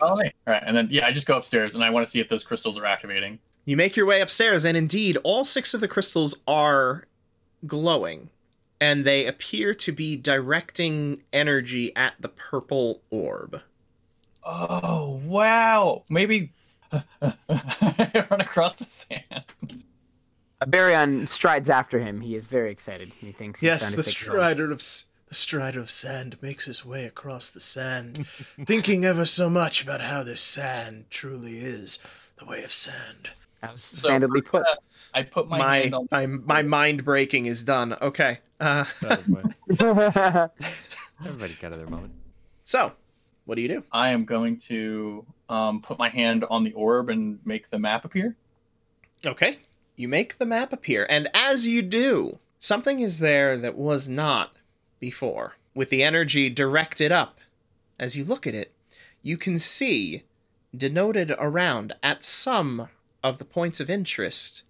Oh, 0.00 0.12
me. 0.22 0.30
All 0.46 0.52
right, 0.52 0.62
and 0.64 0.76
then 0.76 0.86
yeah, 0.92 1.04
I 1.04 1.10
just 1.10 1.26
go 1.26 1.36
upstairs 1.36 1.74
and 1.74 1.82
I 1.82 1.90
want 1.90 2.06
to 2.06 2.10
see 2.10 2.20
if 2.20 2.28
those 2.28 2.44
crystals 2.44 2.78
are 2.78 2.86
activating. 2.86 3.40
You 3.64 3.76
make 3.76 3.96
your 3.96 4.06
way 4.06 4.20
upstairs, 4.20 4.64
and 4.64 4.76
indeed, 4.76 5.18
all 5.24 5.44
six 5.44 5.74
of 5.74 5.80
the 5.80 5.88
crystals 5.88 6.36
are 6.46 7.02
glowing, 7.66 8.30
and 8.80 9.04
they 9.04 9.26
appear 9.26 9.74
to 9.74 9.92
be 9.92 10.16
directing 10.16 11.22
energy 11.32 11.94
at 11.94 12.14
the 12.20 12.28
purple 12.28 13.02
orb. 13.10 13.60
Oh 14.44 15.20
wow! 15.24 16.02
Maybe 16.10 16.52
I 16.92 17.02
run 18.30 18.40
across 18.40 18.76
the 18.76 18.84
sand. 18.84 19.24
Uh, 19.30 19.74
a 20.60 20.66
baryon 20.66 21.28
strides 21.28 21.68
after 21.68 21.98
him. 21.98 22.20
He 22.20 22.34
is 22.34 22.46
very 22.46 22.70
excited. 22.70 23.12
He 23.20 23.32
thinks 23.32 23.60
he's 23.60 23.68
trying 23.68 23.80
to 23.80 24.02
take 24.02 24.06
of 24.70 24.82
the 25.28 25.34
strider 25.34 25.80
of 25.80 25.90
sand 25.90 26.40
makes 26.40 26.66
his 26.66 26.84
way 26.84 27.04
across 27.04 27.50
the 27.50 27.60
sand, 27.60 28.26
thinking 28.64 29.04
ever 29.04 29.26
so 29.26 29.50
much 29.50 29.82
about 29.82 30.00
how 30.00 30.22
this 30.22 30.40
sand 30.40 31.06
truly 31.10 31.58
is 31.58 31.98
the 32.38 32.46
way 32.46 32.62
of 32.62 32.72
sand. 32.72 33.30
That 33.68 33.78
So, 33.78 34.08
sandedly 34.10 34.44
put. 34.44 34.64
I 35.14 35.22
put 35.22 35.48
my, 35.48 35.58
My 35.58 35.78
hand 35.78 35.94
on. 35.94 36.08
my 36.10 36.26
my 36.26 36.62
mind 36.62 37.04
breaking 37.04 37.46
is 37.46 37.62
done. 37.62 37.96
Okay. 38.00 38.40
Uh, 38.60 38.84
That 39.02 39.26
was 39.26 39.28
my- 39.28 40.48
Everybody 41.24 41.54
got 41.60 41.72
their 41.72 41.86
moment. 41.86 42.12
so, 42.64 42.92
what 43.46 43.54
do 43.54 43.62
you 43.62 43.68
do? 43.68 43.84
I 43.92 44.10
am 44.10 44.24
going 44.24 44.58
to 44.60 45.24
um, 45.48 45.80
put 45.80 45.98
my 45.98 46.08
hand 46.08 46.44
on 46.50 46.64
the 46.64 46.72
orb 46.72 47.08
and 47.10 47.38
make 47.46 47.70
the 47.70 47.78
map 47.78 48.04
appear. 48.04 48.36
Okay. 49.24 49.58
You 49.96 50.08
make 50.08 50.36
the 50.38 50.44
map 50.46 50.72
appear, 50.74 51.06
and 51.08 51.28
as 51.32 51.66
you 51.66 51.80
do, 51.80 52.38
something 52.58 53.00
is 53.00 53.18
there 53.20 53.56
that 53.56 53.76
was 53.76 54.08
not 54.08 54.56
before. 55.00 55.56
With 55.74 55.88
the 55.90 56.02
energy 56.02 56.50
directed 56.50 57.12
up, 57.12 57.38
as 57.98 58.14
you 58.16 58.24
look 58.24 58.46
at 58.46 58.54
it, 58.54 58.72
you 59.22 59.36
can 59.38 59.58
see 59.58 60.24
denoted 60.76 61.34
around 61.38 61.94
at 62.02 62.22
some 62.24 62.88
of 63.30 63.38
the 63.38 63.44
points 63.44 63.80
of 63.80 63.90
interest 63.90 64.62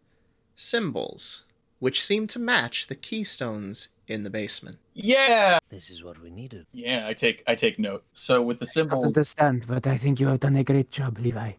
symbols 0.55 1.45
which 1.79 2.05
seem 2.05 2.27
to 2.27 2.39
match 2.39 2.87
the 2.87 2.95
keystones 2.95 3.89
in 4.09 4.23
the 4.23 4.31
basement. 4.31 4.79
Yeah. 4.95 5.59
This 5.69 5.91
is 5.91 6.03
what 6.03 6.21
we 6.23 6.31
needed. 6.31 6.67
Yeah, 6.73 7.07
I 7.07 7.13
take 7.13 7.43
I 7.47 7.55
take 7.55 7.79
note. 7.79 8.05
So 8.13 8.41
with 8.41 8.59
the 8.59 8.73
I 8.75 8.87
don't 8.87 9.05
understand, 9.05 9.67
but 9.69 9.87
I 9.87 9.99
think 9.99 10.21
you 10.21 10.29
have 10.29 10.41
done 10.41 10.57
a 10.57 10.65
great 10.65 10.91
job, 10.91 11.19
Levi. 11.19 11.53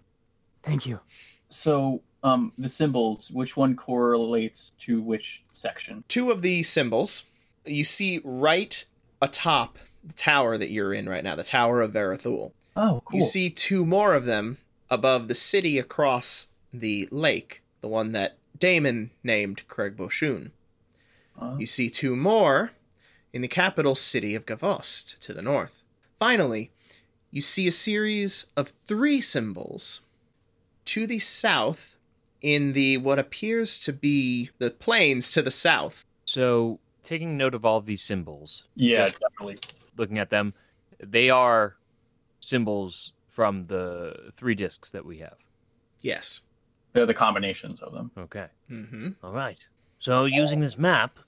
Thank 0.63 0.85
you. 0.85 0.99
so 1.49 2.01
um 2.23 2.51
the 2.57 2.69
symbols, 2.69 3.29
which 3.31 3.55
one 3.55 3.75
correlates 3.75 4.71
to 4.79 5.01
which 5.01 5.43
section? 5.53 6.03
Two 6.07 6.31
of 6.31 6.41
the 6.41 6.63
symbols 6.63 7.25
you 7.65 7.83
see 7.83 8.21
right 8.23 8.85
atop 9.21 9.77
the 10.03 10.13
tower 10.13 10.57
that 10.57 10.71
you're 10.71 10.93
in 10.93 11.07
right 11.09 11.23
now, 11.23 11.35
the 11.35 11.43
Tower 11.43 11.81
of 11.81 11.91
Verathul. 11.91 12.53
Oh, 12.75 13.01
cool. 13.05 13.19
You 13.19 13.25
see 13.25 13.49
two 13.49 13.85
more 13.85 14.13
of 14.13 14.25
them 14.25 14.57
above 14.89 15.27
the 15.27 15.35
city 15.35 15.77
across 15.77 16.47
the 16.79 17.07
lake, 17.11 17.61
the 17.81 17.87
one 17.87 18.11
that 18.13 18.37
Damon 18.57 19.11
named 19.23 19.67
Craig 19.67 19.95
Boshun. 19.97 20.51
Uh, 21.39 21.55
You 21.59 21.65
see 21.67 21.89
two 21.89 22.15
more 22.15 22.71
in 23.33 23.41
the 23.41 23.47
capital 23.47 23.95
city 23.95 24.33
of 24.35 24.45
Gavost 24.45 25.19
to 25.19 25.33
the 25.33 25.41
north. 25.41 25.83
Finally, 26.19 26.71
you 27.29 27.41
see 27.41 27.67
a 27.67 27.71
series 27.71 28.47
of 28.55 28.73
three 28.87 29.21
symbols 29.21 30.01
to 30.85 31.05
the 31.05 31.19
south 31.19 31.97
in 32.41 32.73
the 32.73 32.97
what 32.97 33.19
appears 33.19 33.79
to 33.81 33.93
be 33.93 34.49
the 34.57 34.71
plains 34.71 35.31
to 35.31 35.41
the 35.41 35.51
south. 35.51 36.05
So, 36.25 36.79
taking 37.03 37.37
note 37.37 37.53
of 37.53 37.65
all 37.65 37.77
of 37.77 37.85
these 37.85 38.01
symbols, 38.01 38.63
yeah, 38.75 39.09
definitely. 39.09 39.57
looking 39.97 40.17
at 40.17 40.29
them, 40.29 40.53
they 40.99 41.29
are 41.29 41.75
symbols 42.39 43.13
from 43.27 43.65
the 43.65 44.31
three 44.37 44.55
discs 44.55 44.91
that 44.91 45.05
we 45.05 45.19
have. 45.19 45.35
Yes. 46.01 46.41
They're 46.97 47.05
the 47.05 47.13
combinations 47.13 47.79
of 47.81 47.93
them. 47.93 48.09
Okay. 48.17 48.47
Mm-hmm. 48.71 49.09
All 49.21 49.31
right. 49.31 49.63
So, 49.99 50.25
using 50.25 50.61
this 50.61 50.79
map, 50.79 51.19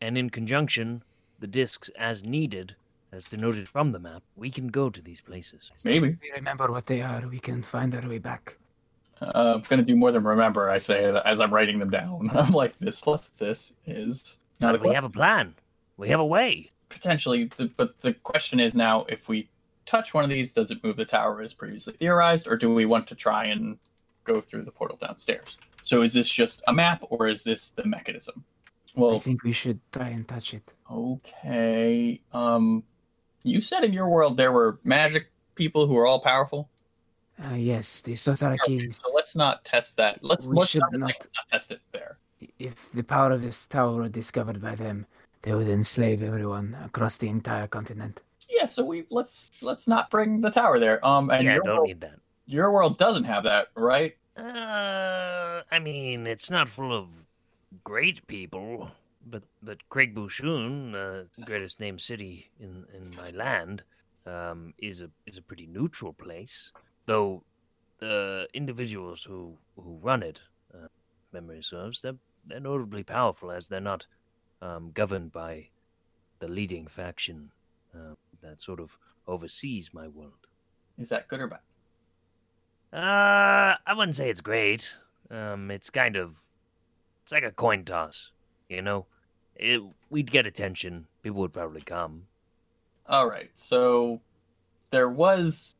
and 0.00 0.18
in 0.18 0.28
conjunction, 0.28 1.04
the 1.38 1.46
discs 1.46 1.88
as 1.96 2.24
needed, 2.24 2.74
as 3.12 3.22
denoted 3.22 3.68
from 3.68 3.92
the 3.92 4.00
map, 4.00 4.24
we 4.34 4.50
can 4.50 4.66
go 4.66 4.90
to 4.90 5.00
these 5.00 5.20
places. 5.20 5.70
Maybe. 5.84 6.08
If 6.08 6.16
we 6.20 6.32
remember 6.32 6.72
what 6.72 6.86
they 6.86 7.00
are, 7.00 7.22
we 7.30 7.38
can 7.38 7.62
find 7.62 7.94
our 7.94 8.08
way 8.08 8.18
back. 8.18 8.56
Uh, 9.22 9.52
I'm 9.54 9.60
gonna 9.60 9.82
do 9.82 9.94
more 9.94 10.10
than 10.10 10.24
remember. 10.24 10.68
I 10.68 10.78
say 10.78 11.04
as 11.24 11.38
I'm 11.38 11.54
writing 11.54 11.78
them 11.78 11.90
down. 11.90 12.28
I'm 12.34 12.50
like 12.50 12.76
this 12.80 13.00
plus 13.00 13.28
this 13.28 13.74
is 13.86 14.40
not 14.60 14.74
a 14.74 14.78
we 14.78 14.94
have 14.94 15.04
a 15.04 15.08
plan. 15.08 15.54
We 15.96 16.08
have 16.08 16.18
a 16.18 16.26
way. 16.26 16.72
potentially. 16.88 17.52
The, 17.56 17.70
but 17.76 18.00
the 18.00 18.14
question 18.14 18.58
is 18.58 18.74
now, 18.74 19.04
if 19.08 19.28
we 19.28 19.48
touch 19.86 20.12
one 20.12 20.24
of 20.24 20.30
these, 20.30 20.50
does 20.50 20.72
it 20.72 20.82
move 20.82 20.96
the 20.96 21.04
tower 21.04 21.40
as 21.40 21.54
previously 21.54 21.94
theorized, 21.94 22.48
or 22.48 22.56
do 22.56 22.74
we 22.74 22.84
want 22.84 23.06
to 23.06 23.14
try 23.14 23.44
and 23.44 23.78
go 24.24 24.40
through 24.40 24.62
the 24.64 24.70
portal 24.72 24.96
downstairs? 24.96 25.56
So 25.82 26.02
is 26.02 26.12
this 26.14 26.28
just 26.30 26.62
a 26.66 26.72
map, 26.72 27.04
or 27.10 27.28
is 27.28 27.44
this 27.44 27.70
the 27.70 27.84
mechanism? 27.84 28.44
Well, 28.96 29.16
I 29.16 29.18
think 29.18 29.42
we 29.42 29.52
should 29.52 29.80
try 29.92 30.08
and 30.08 30.26
touch 30.26 30.54
it. 30.54 30.72
okay. 30.90 32.20
Um, 32.32 32.82
you 33.42 33.60
said 33.60 33.84
in 33.84 33.92
your 33.92 34.08
world 34.08 34.36
there 34.36 34.52
were 34.52 34.78
magic 34.84 35.30
people 35.54 35.86
who 35.86 35.96
are 35.98 36.06
all 36.06 36.20
powerful. 36.20 36.70
Uh, 37.44 37.54
yes, 37.54 38.00
the 38.02 38.12
Sosarakis. 38.12 39.02
So 39.02 39.12
let's 39.14 39.34
not 39.36 39.64
test 39.64 39.96
that. 39.96 40.22
Let's 40.22 40.46
We 40.46 40.56
let's 40.56 40.70
should 40.70 40.82
not, 40.82 40.92
not. 40.92 41.06
let's 41.08 41.28
not 41.36 41.48
test 41.50 41.72
it 41.72 41.80
there. 41.92 42.18
If 42.58 42.90
the 42.92 43.02
power 43.02 43.32
of 43.32 43.40
this 43.42 43.66
tower 43.66 43.94
were 43.96 44.08
discovered 44.08 44.62
by 44.62 44.74
them, 44.76 45.06
they 45.42 45.52
would 45.54 45.68
enslave 45.68 46.22
everyone 46.22 46.76
across 46.84 47.16
the 47.18 47.28
entire 47.28 47.66
continent. 47.66 48.22
Yeah. 48.48 48.66
So 48.66 48.84
we 48.84 49.04
let's 49.10 49.50
let's 49.60 49.88
not 49.88 50.10
bring 50.10 50.40
the 50.40 50.50
tower 50.50 50.78
there. 50.78 51.04
Um, 51.04 51.30
and 51.30 51.44
yeah, 51.44 51.54
your 51.54 51.64
don't 51.64 51.76
world, 51.76 51.88
need 51.88 52.00
that. 52.02 52.18
Your 52.46 52.72
world 52.72 52.98
doesn't 52.98 53.24
have 53.24 53.44
that, 53.44 53.68
right? 53.74 54.16
Uh, 54.36 55.62
I 55.70 55.78
mean, 55.80 56.26
it's 56.26 56.50
not 56.50 56.68
full 56.68 56.92
of 56.96 57.08
great 57.84 58.26
people, 58.26 58.90
but 59.26 59.42
but 59.62 59.88
Craig 59.88 60.14
Bouchon, 60.14 60.94
uh, 60.94 61.24
greatest 61.44 61.80
named 61.80 62.00
city 62.00 62.50
in 62.58 62.84
in 62.92 63.10
my 63.16 63.30
land, 63.30 63.82
um, 64.26 64.74
is 64.78 65.00
a 65.00 65.10
is 65.26 65.38
a 65.38 65.42
pretty 65.42 65.66
neutral 65.66 66.12
place. 66.12 66.72
Though 67.06 67.44
the 67.98 68.48
individuals 68.54 69.22
who 69.22 69.56
who 69.76 69.98
run 70.02 70.22
it, 70.22 70.42
uh, 70.74 70.88
memory 71.32 71.62
serves, 71.62 72.00
they're 72.00 72.18
they're 72.44 72.60
notably 72.60 73.04
powerful 73.04 73.50
as 73.50 73.68
they're 73.68 73.80
not 73.80 74.06
um, 74.60 74.90
governed 74.92 75.32
by 75.32 75.68
the 76.40 76.48
leading 76.48 76.86
faction 76.86 77.50
uh, 77.94 78.14
that 78.42 78.60
sort 78.60 78.80
of 78.80 78.98
oversees 79.26 79.94
my 79.94 80.08
world. 80.08 80.46
Is 80.98 81.08
that 81.08 81.28
good 81.28 81.40
or 81.40 81.48
bad? 81.48 81.60
Uh, 82.94 83.74
I 83.86 83.94
wouldn't 83.94 84.16
say 84.16 84.30
it's 84.30 84.40
great. 84.40 84.94
Um, 85.30 85.70
it's 85.70 85.90
kind 85.90 86.16
of, 86.16 86.36
it's 87.24 87.32
like 87.32 87.42
a 87.42 87.50
coin 87.50 87.84
toss, 87.84 88.30
you 88.68 88.82
know. 88.82 89.06
It, 89.56 89.82
we'd 90.10 90.30
get 90.30 90.46
attention. 90.46 91.06
People 91.22 91.40
would 91.40 91.52
probably 91.52 91.80
come. 91.80 92.26
All 93.08 93.28
right. 93.28 93.50
So 93.54 94.20
there 94.90 95.08
was 95.08 95.74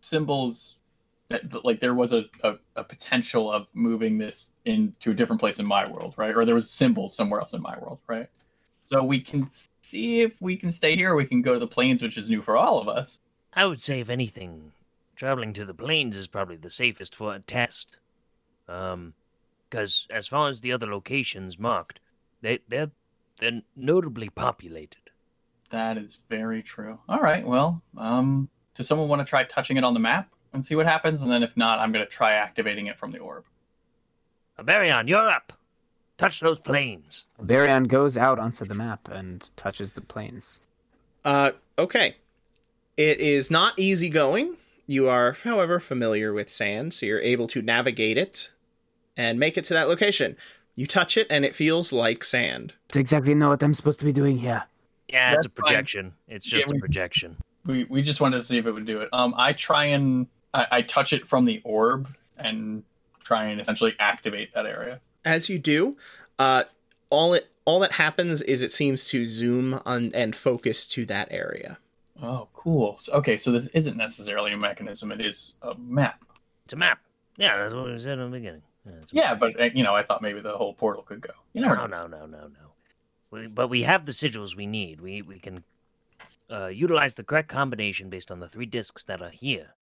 symbols 0.00 0.76
that 1.28 1.64
like 1.64 1.80
there 1.80 1.94
was 1.94 2.12
a, 2.12 2.24
a, 2.42 2.56
a 2.76 2.84
potential 2.84 3.52
of 3.52 3.66
moving 3.72 4.18
this 4.18 4.50
into 4.64 5.12
a 5.12 5.14
different 5.14 5.40
place 5.40 5.60
in 5.60 5.66
my 5.66 5.88
world, 5.88 6.14
right? 6.16 6.34
Or 6.36 6.44
there 6.44 6.54
was 6.54 6.68
symbols 6.68 7.14
somewhere 7.14 7.40
else 7.40 7.54
in 7.54 7.62
my 7.62 7.78
world, 7.78 7.98
right? 8.08 8.28
So 8.82 9.02
we 9.04 9.20
can 9.20 9.48
see 9.80 10.22
if 10.22 10.40
we 10.40 10.56
can 10.56 10.72
stay 10.72 10.96
here. 10.96 11.14
We 11.14 11.24
can 11.24 11.40
go 11.40 11.54
to 11.54 11.60
the 11.60 11.68
plains, 11.68 12.02
which 12.02 12.18
is 12.18 12.28
new 12.28 12.42
for 12.42 12.56
all 12.56 12.80
of 12.80 12.88
us. 12.88 13.20
I 13.54 13.64
would 13.64 13.80
say, 13.80 14.00
if 14.00 14.10
anything, 14.10 14.72
traveling 15.16 15.52
to 15.54 15.64
the 15.64 15.74
plains 15.74 16.16
is 16.16 16.26
probably 16.26 16.56
the 16.56 16.70
safest 16.70 17.14
for 17.14 17.34
a 17.34 17.40
test. 17.40 17.98
Um, 18.68 19.14
because 19.68 20.06
as 20.10 20.28
far 20.28 20.48
as 20.48 20.60
the 20.60 20.72
other 20.72 20.86
locations 20.86 21.58
marked, 21.58 21.98
they 22.42 22.60
they're 22.68 22.90
they're 23.38 23.62
notably 23.74 24.28
populated. 24.28 25.10
That 25.70 25.96
is 25.96 26.18
very 26.28 26.62
true. 26.62 26.98
All 27.08 27.20
right. 27.20 27.46
Well, 27.46 27.82
um, 27.96 28.50
does 28.74 28.86
someone 28.86 29.08
want 29.08 29.20
to 29.20 29.24
try 29.24 29.44
touching 29.44 29.78
it 29.78 29.84
on 29.84 29.94
the 29.94 30.00
map 30.00 30.28
and 30.52 30.64
see 30.64 30.74
what 30.74 30.84
happens? 30.84 31.22
And 31.22 31.32
then 31.32 31.42
if 31.42 31.56
not, 31.56 31.78
I'm 31.78 31.92
going 31.92 32.04
to 32.04 32.10
try 32.10 32.32
activating 32.32 32.86
it 32.86 32.98
from 32.98 33.10
the 33.10 33.18
orb. 33.18 33.44
Barion, 34.58 35.08
you're 35.08 35.30
up. 35.30 35.54
Touch 36.18 36.40
those 36.40 36.58
plains. 36.58 37.24
Varian 37.40 37.84
goes 37.84 38.16
out 38.16 38.38
onto 38.38 38.64
the 38.64 38.74
map 38.74 39.08
and 39.10 39.48
touches 39.56 39.92
the 39.92 40.02
plains. 40.02 40.62
Uh, 41.24 41.52
okay. 41.78 42.16
It 42.96 43.18
is 43.18 43.50
not 43.50 43.78
easy 43.78 44.10
going. 44.10 44.56
You 44.86 45.08
are, 45.08 45.32
however, 45.32 45.78
familiar 45.80 46.32
with 46.32 46.52
sand, 46.52 46.92
so 46.94 47.06
you're 47.06 47.20
able 47.20 47.46
to 47.48 47.62
navigate 47.62 48.18
it 48.18 48.50
and 49.16 49.38
make 49.38 49.56
it 49.56 49.64
to 49.66 49.74
that 49.74 49.88
location. 49.88 50.36
You 50.74 50.86
touch 50.86 51.16
it, 51.16 51.26
and 51.30 51.44
it 51.44 51.54
feels 51.54 51.92
like 51.92 52.24
sand. 52.24 52.74
To 52.92 53.00
exactly 53.00 53.34
know 53.34 53.50
what 53.50 53.62
I'm 53.62 53.74
supposed 53.74 54.00
to 54.00 54.04
be 54.06 54.12
doing 54.12 54.38
here. 54.38 54.64
Yeah, 55.08 55.34
it's 55.34 55.44
a 55.44 55.48
That's 55.48 55.54
fine. 55.60 55.64
projection. 55.66 56.12
It's 56.28 56.52
Yeah, 56.52 56.58
just 56.60 56.70
we- 56.70 56.76
a 56.78 56.80
projection. 56.80 57.36
We 57.64 57.84
we 57.84 58.02
just 58.02 58.20
wanted 58.20 58.36
to 58.38 58.42
see 58.42 58.58
if 58.58 58.66
it 58.66 58.72
would 58.72 58.86
do 58.86 59.02
it. 59.02 59.08
Um, 59.12 59.34
I 59.36 59.52
try 59.52 59.84
and 59.84 60.26
I, 60.52 60.66
I 60.72 60.82
touch 60.82 61.12
it 61.12 61.28
from 61.28 61.44
the 61.44 61.60
orb 61.64 62.08
and 62.36 62.82
try 63.22 63.44
and 63.44 63.60
essentially 63.60 63.94
activate 64.00 64.52
that 64.54 64.66
area. 64.66 65.00
As 65.24 65.48
you 65.48 65.60
do, 65.60 65.96
uh, 66.40 66.64
all 67.08 67.34
it 67.34 67.48
all 67.64 67.78
that 67.80 67.92
happens 67.92 68.42
is 68.42 68.62
it 68.62 68.72
seems 68.72 69.04
to 69.10 69.26
zoom 69.26 69.80
on 69.86 70.10
and 70.12 70.34
focus 70.34 70.88
to 70.88 71.04
that 71.06 71.28
area. 71.30 71.78
Oh, 72.22 72.48
cool. 72.52 72.96
So, 72.98 73.12
okay, 73.14 73.36
so 73.36 73.50
this 73.50 73.66
isn't 73.68 73.96
necessarily 73.96 74.52
a 74.52 74.56
mechanism; 74.56 75.10
it 75.12 75.20
is 75.20 75.54
a 75.62 75.74
map. 75.74 76.24
It's 76.64 76.72
a 76.72 76.76
map. 76.76 77.00
Yeah, 77.36 77.56
that's 77.56 77.74
what 77.74 77.86
we 77.86 77.98
said 77.98 78.18
in 78.18 78.30
the 78.30 78.38
beginning. 78.38 78.62
Yeah, 78.86 78.92
Yeah, 79.12 79.34
but 79.34 79.60
uh, 79.60 79.70
you 79.74 79.82
know, 79.82 79.94
I 79.94 80.02
thought 80.02 80.22
maybe 80.22 80.40
the 80.40 80.56
whole 80.56 80.74
portal 80.74 81.02
could 81.02 81.20
go. 81.20 81.32
You 81.52 81.62
never 81.62 81.76
no, 81.76 81.86
know. 81.86 82.02
no, 82.02 82.18
no, 82.18 82.26
no, 82.26 82.46
no. 82.46 82.72
We, 83.30 83.48
but 83.48 83.68
we 83.68 83.82
have 83.82 84.06
the 84.06 84.12
sigils 84.12 84.54
we 84.54 84.66
need. 84.66 85.00
We 85.00 85.22
we 85.22 85.40
can 85.40 85.64
uh, 86.50 86.68
utilize 86.68 87.14
the 87.16 87.24
correct 87.24 87.48
combination 87.48 88.08
based 88.08 88.30
on 88.30 88.40
the 88.40 88.48
three 88.48 88.66
discs 88.66 89.04
that 89.04 89.20
are 89.20 89.30
here 89.30 89.74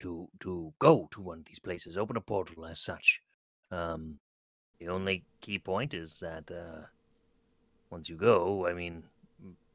to 0.00 0.28
to 0.40 0.72
go 0.78 1.08
to 1.12 1.20
one 1.20 1.38
of 1.38 1.44
these 1.44 1.58
places. 1.60 1.96
Open 1.96 2.16
a 2.16 2.20
portal 2.20 2.66
as 2.66 2.80
such. 2.80 3.22
Um, 3.70 4.18
the 4.80 4.88
only 4.88 5.24
key 5.40 5.58
point 5.58 5.94
is 5.94 6.18
that 6.20 6.50
uh, 6.50 6.86
once 7.90 8.08
you 8.08 8.16
go, 8.16 8.66
I 8.66 8.72
mean, 8.72 9.02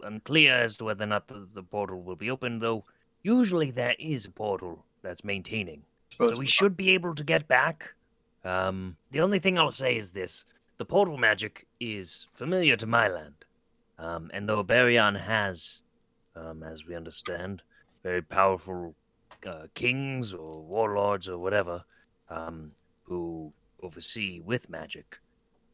unclear 0.03 0.53
as 0.53 0.77
to 0.77 0.85
whether 0.85 1.03
or 1.03 1.07
not 1.07 1.27
the, 1.27 1.47
the 1.53 1.63
portal 1.63 2.01
will 2.01 2.15
be 2.15 2.29
open. 2.29 2.59
Though 2.59 2.83
usually 3.23 3.71
there 3.71 3.95
is 3.99 4.25
a 4.25 4.31
portal 4.31 4.85
that's 5.01 5.23
maintaining. 5.23 5.83
Suppose 6.09 6.35
So 6.35 6.39
we 6.39 6.45
should 6.45 6.77
be 6.77 6.91
able 6.91 7.15
to 7.15 7.23
get 7.23 7.47
back. 7.47 7.93
Um, 8.43 8.97
the 9.11 9.21
only 9.21 9.39
thing 9.39 9.57
I'll 9.57 9.71
say 9.71 9.97
is 9.97 10.11
this: 10.11 10.45
the 10.77 10.85
portal 10.85 11.17
magic 11.17 11.65
is 11.79 12.27
familiar 12.33 12.75
to 12.77 12.85
my 12.85 13.07
land, 13.07 13.45
um, 13.97 14.29
and 14.33 14.47
though 14.47 14.63
Barion 14.63 15.15
has, 15.15 15.81
um, 16.35 16.63
as 16.63 16.85
we 16.85 16.95
understand, 16.95 17.61
very 18.03 18.21
powerful 18.21 18.95
uh, 19.47 19.67
kings 19.73 20.33
or 20.33 20.61
warlords 20.61 21.27
or 21.27 21.37
whatever 21.37 21.83
um, 22.29 22.71
who 23.03 23.51
oversee 23.81 24.39
with 24.39 24.69
magic, 24.69 25.17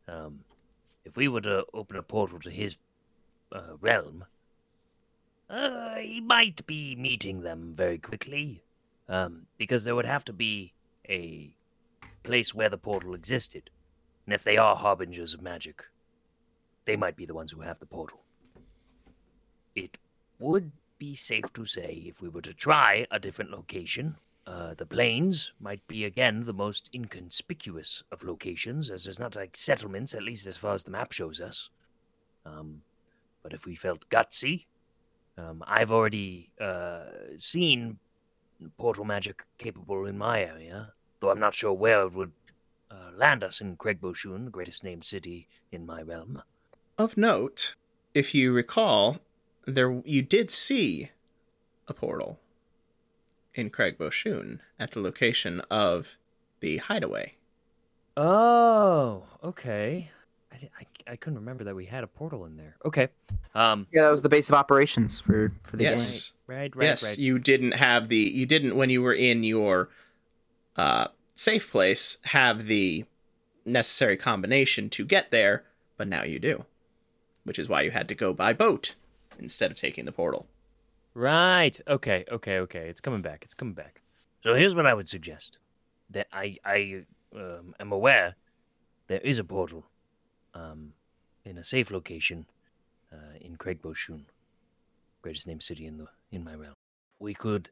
um, 0.07 0.39
if 1.05 1.15
we 1.17 1.27
were 1.27 1.41
to 1.41 1.65
open 1.73 1.97
a 1.97 2.03
portal 2.03 2.39
to 2.39 2.49
his 2.49 2.75
uh, 3.51 3.77
realm, 3.79 4.25
uh, 5.49 5.95
he 5.95 6.21
might 6.21 6.65
be 6.67 6.95
meeting 6.95 7.41
them 7.41 7.73
very 7.75 7.97
quickly 7.97 8.63
um, 9.07 9.47
because 9.57 9.83
there 9.83 9.95
would 9.95 10.05
have 10.05 10.23
to 10.25 10.33
be 10.33 10.73
a 11.07 11.49
place 12.23 12.53
where 12.53 12.69
the 12.69 12.77
portal 12.77 13.13
existed. 13.13 13.69
And 14.25 14.33
if 14.33 14.43
they 14.43 14.57
are 14.57 14.75
harbingers 14.75 15.33
of 15.33 15.41
magic, 15.41 15.83
they 16.85 16.95
might 16.95 17.15
be 17.15 17.25
the 17.25 17.33
ones 17.33 17.51
who 17.51 17.61
have 17.61 17.79
the 17.79 17.85
portal. 17.85 18.21
It 19.75 19.97
would 20.39 20.71
be 20.99 21.15
safe 21.15 21.51
to 21.53 21.65
say 21.65 22.03
if 22.05 22.21
we 22.21 22.29
were 22.29 22.41
to 22.41 22.53
try 22.53 23.07
a 23.09 23.19
different 23.19 23.51
location, 23.51 24.17
uh, 24.45 24.73
the 24.73 24.85
plains 24.85 25.53
might 25.59 25.87
be 25.87 26.05
again 26.05 26.43
the 26.43 26.53
most 26.53 26.89
inconspicuous 26.93 28.03
of 28.11 28.23
locations, 28.23 28.89
as 28.89 29.03
there's 29.03 29.19
not 29.19 29.35
like 29.35 29.55
settlements, 29.55 30.13
at 30.13 30.23
least 30.23 30.45
as 30.45 30.57
far 30.57 30.73
as 30.73 30.83
the 30.83 30.91
map 30.91 31.11
shows 31.11 31.39
us. 31.39 31.69
Um, 32.45 32.81
but 33.43 33.53
if 33.53 33.65
we 33.65 33.75
felt 33.75 34.09
gutsy, 34.09 34.65
um, 35.37 35.63
I've 35.65 35.91
already 35.91 36.51
uh, 36.59 37.03
seen 37.37 37.99
portal 38.77 39.05
magic 39.05 39.43
capable 39.57 40.05
in 40.05 40.17
my 40.17 40.41
area, 40.43 40.93
though 41.19 41.31
I'm 41.31 41.39
not 41.39 41.55
sure 41.55 41.73
where 41.73 42.01
it 42.03 42.13
would 42.13 42.31
uh, 42.91 43.11
land 43.15 43.43
us 43.43 43.61
in 43.61 43.77
Craigboshun, 43.77 44.45
the 44.45 44.51
greatest 44.51 44.83
named 44.83 45.05
city 45.05 45.47
in 45.71 45.85
my 45.85 46.01
realm. 46.01 46.41
Of 46.97 47.15
note, 47.15 47.75
if 48.13 48.35
you 48.35 48.51
recall, 48.51 49.19
there 49.65 50.01
you 50.03 50.21
did 50.21 50.51
see 50.51 51.11
a 51.87 51.93
portal 51.93 52.39
in 53.53 53.69
Craigboshun 53.69 54.59
at 54.79 54.91
the 54.91 54.99
location 54.99 55.61
of 55.71 56.17
the 56.59 56.77
hideaway. 56.77 57.35
Oh, 58.17 59.23
okay. 59.43 60.11
I, 60.51 60.69
I, 60.79 61.11
I 61.13 61.15
couldn't 61.15 61.39
remember 61.39 61.63
that 61.63 61.75
we 61.75 61.85
had 61.85 62.03
a 62.03 62.07
portal 62.07 62.45
in 62.45 62.57
there. 62.57 62.75
Okay. 62.85 63.09
Um. 63.55 63.87
Yeah, 63.91 64.03
that 64.03 64.11
was 64.11 64.21
the 64.21 64.29
base 64.29 64.49
of 64.49 64.55
operations 64.55 65.21
for 65.21 65.51
for 65.63 65.77
the 65.77 65.83
game. 65.83 65.93
yes. 65.93 66.33
Right. 66.47 66.75
Right. 66.75 66.85
yes, 66.85 67.03
right. 67.03 67.17
you 67.17 67.39
didn't 67.39 67.73
have 67.73 68.09
the 68.09 68.17
you 68.17 68.45
didn't 68.45 68.75
when 68.75 68.89
you 68.89 69.01
were 69.01 69.13
in 69.13 69.43
your 69.43 69.89
uh 70.75 71.07
safe 71.35 71.71
place 71.71 72.17
have 72.25 72.65
the 72.67 73.05
necessary 73.65 74.17
combination 74.17 74.89
to 74.89 75.05
get 75.05 75.31
there, 75.31 75.63
but 75.97 76.07
now 76.07 76.23
you 76.23 76.39
do. 76.39 76.65
Which 77.43 77.59
is 77.59 77.69
why 77.69 77.83
you 77.83 77.91
had 77.91 78.07
to 78.09 78.15
go 78.15 78.33
by 78.33 78.53
boat 78.53 78.95
instead 79.39 79.71
of 79.71 79.77
taking 79.77 80.05
the 80.05 80.11
portal. 80.11 80.47
Right. 81.13 81.79
Okay. 81.87 82.25
Okay. 82.31 82.57
Okay. 82.59 82.89
It's 82.89 83.01
coming 83.01 83.21
back. 83.21 83.43
It's 83.43 83.53
coming 83.53 83.73
back. 83.73 84.01
So 84.43 84.53
here's 84.53 84.75
what 84.75 84.85
I 84.85 84.93
would 84.93 85.09
suggest: 85.09 85.57
that 86.09 86.27
I 86.31 86.57
I 86.63 87.03
um, 87.35 87.75
am 87.79 87.91
aware 87.91 88.35
there 89.07 89.19
is 89.19 89.39
a 89.39 89.43
portal, 89.43 89.85
um, 90.53 90.93
in 91.45 91.57
a 91.57 91.63
safe 91.63 91.91
location, 91.91 92.45
uh, 93.11 93.37
in 93.41 93.55
Craig 93.55 93.81
Boshun, 93.81 94.25
greatest 95.21 95.47
named 95.47 95.63
city 95.63 95.85
in 95.85 95.97
the 95.97 96.07
in 96.31 96.43
my 96.43 96.53
realm. 96.53 96.75
We 97.19 97.33
could 97.33 97.69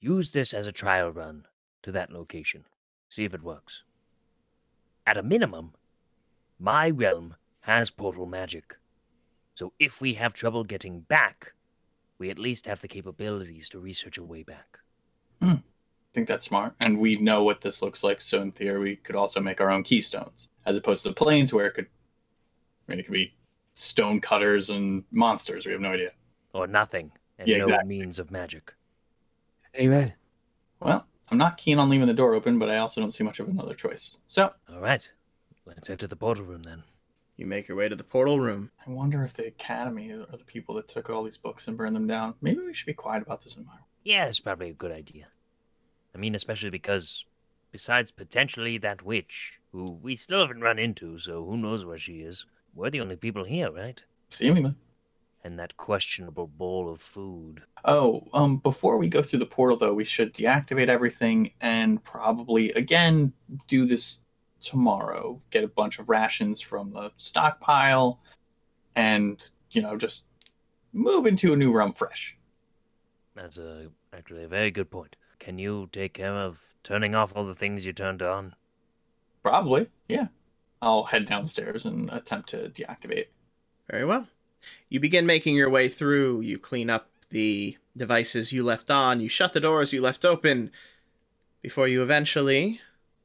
use 0.00 0.32
this 0.32 0.52
as 0.52 0.66
a 0.66 0.72
trial 0.72 1.10
run 1.10 1.46
to 1.82 1.92
that 1.92 2.10
location, 2.10 2.64
see 3.08 3.24
if 3.24 3.34
it 3.34 3.42
works. 3.42 3.84
At 5.06 5.16
a 5.16 5.22
minimum, 5.22 5.74
my 6.58 6.90
realm 6.90 7.36
has 7.60 7.90
portal 7.90 8.26
magic, 8.26 8.76
so 9.54 9.72
if 9.78 10.00
we 10.00 10.14
have 10.14 10.32
trouble 10.32 10.64
getting 10.64 11.00
back, 11.00 11.52
we 12.18 12.30
at 12.30 12.38
least 12.38 12.66
have 12.66 12.80
the 12.80 12.88
capabilities 12.88 13.68
to 13.70 13.78
research 13.78 14.18
a 14.18 14.24
way 14.24 14.42
back. 14.42 14.78
Mm. 15.42 15.58
I 15.58 16.12
think 16.14 16.28
that's 16.28 16.46
smart. 16.46 16.74
And 16.80 16.98
we 16.98 17.16
know 17.16 17.44
what 17.44 17.60
this 17.60 17.82
looks 17.82 18.02
like, 18.02 18.20
so 18.20 18.40
in 18.40 18.52
theory, 18.52 18.80
we 18.80 18.96
could 18.96 19.16
also 19.16 19.40
make 19.40 19.60
our 19.60 19.70
own 19.70 19.82
keystones, 19.82 20.48
as 20.70 20.76
opposed 20.78 21.02
to 21.02 21.08
the 21.10 21.14
planes 21.14 21.52
where 21.52 21.66
it 21.66 21.74
could. 21.74 21.86
I 22.88 22.92
mean, 22.92 22.98
it 23.00 23.02
could 23.04 23.12
be 23.12 23.34
stone 23.74 24.20
cutters 24.20 24.70
and 24.70 25.04
monsters. 25.10 25.66
We 25.66 25.72
have 25.72 25.80
no 25.80 25.92
idea. 25.92 26.12
or 26.52 26.66
nothing, 26.66 27.12
and 27.38 27.46
Yeah, 27.48 27.58
no 27.58 27.64
exactly. 27.64 27.88
means 27.88 28.18
of 28.18 28.30
magic. 28.30 28.72
Anyway, 29.74 30.14
Well, 30.80 31.06
I'm 31.30 31.38
not 31.38 31.56
keen 31.58 31.78
on 31.78 31.88
leaving 31.90 32.08
the 32.08 32.14
door 32.14 32.34
open, 32.34 32.58
but 32.58 32.68
I 32.70 32.78
also 32.78 33.00
don't 33.00 33.12
see 33.12 33.22
much 33.22 33.38
of 33.38 33.48
another 33.48 33.74
choice. 33.74 34.18
So 34.26 34.52
All 34.72 34.80
right, 34.80 35.08
let's 35.64 35.86
head 35.88 36.00
to 36.00 36.08
the 36.08 36.16
portal 36.16 36.44
room 36.44 36.62
then. 36.64 36.82
You 37.36 37.46
make 37.46 37.68
your 37.68 37.76
way 37.76 37.88
to 37.88 37.94
the 37.96 38.02
portal 38.04 38.40
room. 38.40 38.70
I 38.86 38.90
wonder 38.90 39.24
if 39.24 39.34
the 39.34 39.46
Academy 39.46 40.10
are 40.12 40.26
the 40.36 40.38
people 40.44 40.74
that 40.74 40.88
took 40.88 41.08
all 41.08 41.22
these 41.22 41.36
books 41.36 41.68
and 41.68 41.76
burned 41.76 41.94
them 41.96 42.06
down. 42.08 42.34
Maybe 42.42 42.60
we 42.60 42.74
should 42.74 42.86
be 42.86 42.92
quiet 42.94 43.22
about 43.22 43.42
this 43.42 43.56
environment. 43.56 43.86
Yeah, 44.02 44.26
it's 44.26 44.40
probably 44.40 44.70
a 44.70 44.74
good 44.74 44.92
idea. 44.92 45.28
I 46.14 46.18
mean, 46.18 46.34
especially 46.34 46.70
because, 46.70 47.24
besides 47.70 48.10
potentially 48.10 48.76
that 48.78 49.02
witch, 49.02 49.59
who 49.72 49.98
we 50.02 50.16
still 50.16 50.40
haven't 50.40 50.62
run 50.62 50.78
into, 50.78 51.18
so 51.18 51.44
who 51.44 51.56
knows 51.56 51.84
where 51.84 51.98
she 51.98 52.20
is, 52.20 52.46
we're 52.74 52.90
the 52.90 53.00
only 53.00 53.16
people 53.16 53.44
here, 53.44 53.70
right? 53.70 54.02
Seemingly. 54.28 54.74
And 55.42 55.58
that 55.58 55.76
questionable 55.76 56.48
bowl 56.48 56.90
of 56.90 57.00
food. 57.00 57.62
Oh, 57.84 58.28
um, 58.34 58.58
before 58.58 58.98
we 58.98 59.08
go 59.08 59.22
through 59.22 59.38
the 59.38 59.46
portal, 59.46 59.76
though, 59.76 59.94
we 59.94 60.04
should 60.04 60.34
deactivate 60.34 60.88
everything 60.88 61.52
and 61.60 62.02
probably 62.04 62.72
again 62.72 63.32
do 63.66 63.86
this 63.86 64.18
tomorrow. 64.60 65.38
Get 65.50 65.64
a 65.64 65.68
bunch 65.68 65.98
of 65.98 66.10
rations 66.10 66.60
from 66.60 66.92
the 66.92 67.10
stockpile, 67.16 68.20
and 68.96 69.42
you 69.70 69.80
know, 69.80 69.96
just 69.96 70.26
move 70.92 71.26
into 71.26 71.52
a 71.52 71.56
new 71.56 71.72
realm 71.72 71.94
fresh. 71.94 72.36
That's 73.34 73.56
a, 73.56 73.88
actually 74.12 74.44
a 74.44 74.48
very 74.48 74.70
good 74.70 74.90
point. 74.90 75.16
Can 75.38 75.58
you 75.58 75.88
take 75.92 76.12
care 76.12 76.36
of 76.36 76.60
turning 76.84 77.14
off 77.14 77.32
all 77.34 77.46
the 77.46 77.54
things 77.54 77.86
you 77.86 77.94
turned 77.94 78.20
on? 78.20 78.54
Probably, 79.42 79.88
yeah. 80.08 80.28
I'll 80.82 81.04
head 81.04 81.26
downstairs 81.26 81.84
and 81.84 82.10
attempt 82.10 82.50
to 82.50 82.68
deactivate. 82.68 83.26
Very 83.90 84.04
well. 84.04 84.28
You 84.88 85.00
begin 85.00 85.26
making 85.26 85.56
your 85.56 85.70
way 85.70 85.88
through. 85.88 86.40
You 86.40 86.58
clean 86.58 86.90
up 86.90 87.08
the 87.30 87.76
devices 87.96 88.52
you 88.52 88.62
left 88.62 88.90
on. 88.90 89.20
You 89.20 89.28
shut 89.28 89.52
the 89.52 89.60
doors 89.60 89.92
you 89.92 90.00
left 90.00 90.24
open 90.24 90.70
before 91.62 91.88
you 91.88 92.02
eventually 92.02 92.80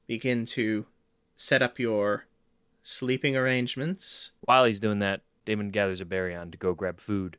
begin 0.08 0.46
to 0.46 0.86
set 1.36 1.62
up 1.62 1.80
your 1.80 2.26
sleeping 2.84 3.36
arrangements. 3.36 4.32
While 4.42 4.66
he's 4.66 4.80
doing 4.80 5.00
that, 5.00 5.22
Damon 5.46 5.70
gathers 5.70 6.02
a 6.02 6.06
berry 6.06 6.36
on 6.36 6.52
to 6.52 6.58
go 6.58 6.74
grab 6.74 7.00
food 7.00 7.38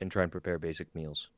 and 0.00 0.10
try 0.10 0.22
and 0.22 0.32
prepare 0.32 0.58
basic 0.58 0.94
meals 0.94 1.28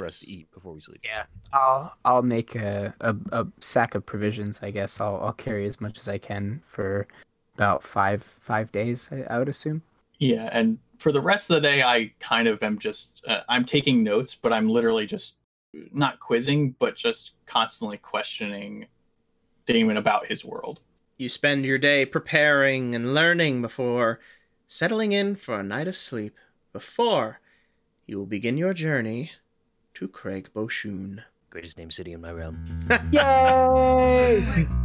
for 0.00 0.06
us 0.06 0.20
to 0.20 0.30
eat 0.30 0.50
before 0.50 0.72
we 0.72 0.80
sleep. 0.80 1.02
yeah, 1.04 1.24
I'll 1.52 1.94
I'll 2.06 2.22
make 2.22 2.54
a, 2.54 2.94
a, 3.00 3.14
a 3.32 3.46
sack 3.58 3.94
of 3.94 4.06
provisions. 4.06 4.60
I 4.62 4.70
guess 4.70 4.98
I'll 4.98 5.20
I'll 5.22 5.34
carry 5.34 5.66
as 5.66 5.78
much 5.78 5.98
as 5.98 6.08
I 6.08 6.16
can 6.16 6.62
for 6.64 7.06
about 7.54 7.82
five 7.84 8.22
five 8.22 8.72
days. 8.72 9.10
I, 9.12 9.34
I 9.34 9.38
would 9.38 9.50
assume. 9.50 9.82
Yeah, 10.18 10.48
and 10.52 10.78
for 10.96 11.12
the 11.12 11.20
rest 11.20 11.50
of 11.50 11.56
the 11.56 11.68
day, 11.68 11.82
I 11.82 12.12
kind 12.18 12.48
of 12.48 12.62
am 12.62 12.78
just 12.78 13.22
uh, 13.28 13.42
I'm 13.50 13.66
taking 13.66 14.02
notes, 14.02 14.34
but 14.34 14.54
I'm 14.54 14.70
literally 14.70 15.04
just 15.04 15.34
not 15.92 16.18
quizzing, 16.18 16.74
but 16.78 16.96
just 16.96 17.34
constantly 17.44 17.98
questioning 17.98 18.86
Damon 19.66 19.98
about 19.98 20.26
his 20.26 20.46
world. 20.46 20.80
You 21.18 21.28
spend 21.28 21.66
your 21.66 21.76
day 21.76 22.06
preparing 22.06 22.94
and 22.94 23.12
learning 23.12 23.60
before 23.60 24.18
settling 24.66 25.12
in 25.12 25.36
for 25.36 25.60
a 25.60 25.62
night 25.62 25.88
of 25.88 25.96
sleep 25.96 26.34
before 26.72 27.40
you 28.06 28.16
will 28.16 28.24
begin 28.24 28.56
your 28.56 28.72
journey 28.72 29.32
to 29.94 30.08
Craig 30.08 30.50
Boshun. 30.54 31.24
Greatest 31.50 31.78
named 31.78 31.92
city 31.92 32.12
in 32.12 32.20
my 32.20 32.32
realm. 32.32 32.64
Yay! 33.12 34.68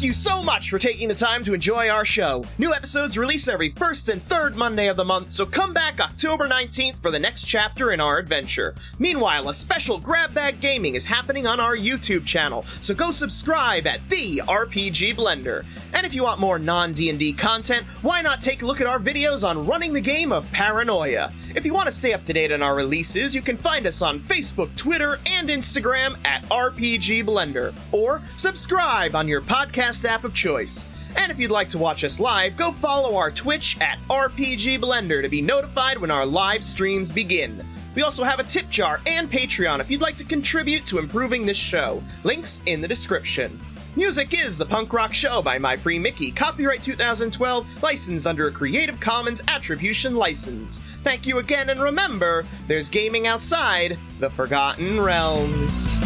You 0.00 0.14
so 0.14 0.42
much 0.42 0.70
for 0.70 0.78
taking 0.78 1.08
the 1.08 1.14
time 1.14 1.44
to 1.44 1.52
enjoy 1.52 1.90
our 1.90 2.06
show. 2.06 2.46
New 2.56 2.72
episodes 2.72 3.18
release 3.18 3.48
every 3.48 3.68
first 3.72 4.08
and 4.08 4.22
third 4.22 4.56
Monday 4.56 4.86
of 4.86 4.96
the 4.96 5.04
month, 5.04 5.30
so 5.30 5.44
come 5.44 5.74
back 5.74 6.00
October 6.00 6.48
19th 6.48 7.02
for 7.02 7.10
the 7.10 7.18
next 7.18 7.42
chapter 7.42 7.90
in 7.90 8.00
our 8.00 8.16
adventure. 8.16 8.74
Meanwhile, 8.98 9.50
a 9.50 9.52
special 9.52 9.98
Grab 9.98 10.32
Bag 10.32 10.58
Gaming 10.58 10.94
is 10.94 11.04
happening 11.04 11.46
on 11.46 11.60
our 11.60 11.76
YouTube 11.76 12.24
channel, 12.24 12.64
so 12.80 12.94
go 12.94 13.10
subscribe 13.10 13.86
at 13.86 14.08
The 14.08 14.38
RPG 14.38 15.16
Blender. 15.16 15.66
And 15.92 16.06
if 16.06 16.14
you 16.14 16.22
want 16.22 16.40
more 16.40 16.58
non 16.58 16.94
D&D 16.94 17.34
content, 17.34 17.84
why 18.00 18.22
not 18.22 18.40
take 18.40 18.62
a 18.62 18.66
look 18.66 18.80
at 18.80 18.86
our 18.86 19.00
videos 19.00 19.46
on 19.46 19.66
running 19.66 19.92
the 19.92 20.00
game 20.00 20.32
of 20.32 20.50
Paranoia? 20.50 21.30
If 21.54 21.66
you 21.66 21.74
want 21.74 21.86
to 21.86 21.92
stay 21.92 22.14
up 22.14 22.24
to 22.24 22.32
date 22.32 22.52
on 22.52 22.62
our 22.62 22.76
releases, 22.76 23.34
you 23.34 23.42
can 23.42 23.58
find 23.58 23.86
us 23.86 24.00
on 24.00 24.20
Facebook, 24.20 24.74
Twitter, 24.76 25.18
and 25.26 25.50
Instagram 25.50 26.16
at 26.24 26.44
RPG 26.44 27.24
Blender, 27.24 27.74
or 27.92 28.22
subscribe 28.36 29.14
on 29.14 29.28
your 29.28 29.40
podcast 29.42 29.89
app 30.04 30.24
of 30.24 30.34
choice. 30.34 30.86
And 31.16 31.32
if 31.32 31.38
you'd 31.38 31.50
like 31.50 31.68
to 31.70 31.78
watch 31.78 32.04
us 32.04 32.20
live, 32.20 32.56
go 32.56 32.72
follow 32.72 33.16
our 33.16 33.30
Twitch 33.30 33.76
at 33.80 33.98
RPG 34.08 34.80
Blender 34.80 35.20
to 35.22 35.28
be 35.28 35.42
notified 35.42 35.98
when 35.98 36.10
our 36.10 36.24
live 36.24 36.62
streams 36.62 37.10
begin. 37.10 37.64
We 37.94 38.02
also 38.02 38.22
have 38.22 38.38
a 38.38 38.44
tip 38.44 38.70
jar 38.70 39.00
and 39.06 39.30
Patreon 39.30 39.80
if 39.80 39.90
you'd 39.90 40.00
like 40.00 40.16
to 40.18 40.24
contribute 40.24 40.86
to 40.86 40.98
improving 40.98 41.44
this 41.44 41.56
show. 41.56 42.02
Links 42.22 42.62
in 42.66 42.80
the 42.80 42.88
description. 42.88 43.58
Music 43.96 44.32
is 44.32 44.56
The 44.56 44.64
Punk 44.64 44.92
Rock 44.92 45.12
Show 45.12 45.42
by 45.42 45.58
My 45.58 45.76
Free 45.76 45.98
Mickey, 45.98 46.30
copyright 46.30 46.80
2012, 46.80 47.82
licensed 47.82 48.26
under 48.26 48.46
a 48.46 48.52
Creative 48.52 49.00
Commons 49.00 49.42
Attribution 49.48 50.14
License. 50.14 50.78
Thank 51.02 51.26
you 51.26 51.38
again, 51.38 51.70
and 51.70 51.82
remember, 51.82 52.44
there's 52.68 52.88
gaming 52.88 53.26
outside 53.26 53.98
the 54.20 54.30
Forgotten 54.30 55.00
Realms. 55.00 55.98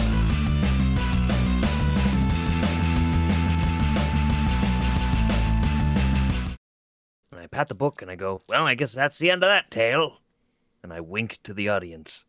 I 7.45 7.47
pat 7.47 7.68
the 7.68 7.74
book 7.74 8.01
and 8.01 8.11
I 8.11 8.16
go, 8.16 8.40
Well, 8.49 8.66
I 8.66 8.74
guess 8.74 8.95
that's 8.95 9.18
the 9.18 9.30
end 9.30 9.45
of 9.45 9.49
that 9.49 9.70
tale. 9.70 10.20
And 10.82 10.92
I 10.92 11.01
wink 11.01 11.40
to 11.45 11.53
the 11.53 11.68
audience. 11.68 12.24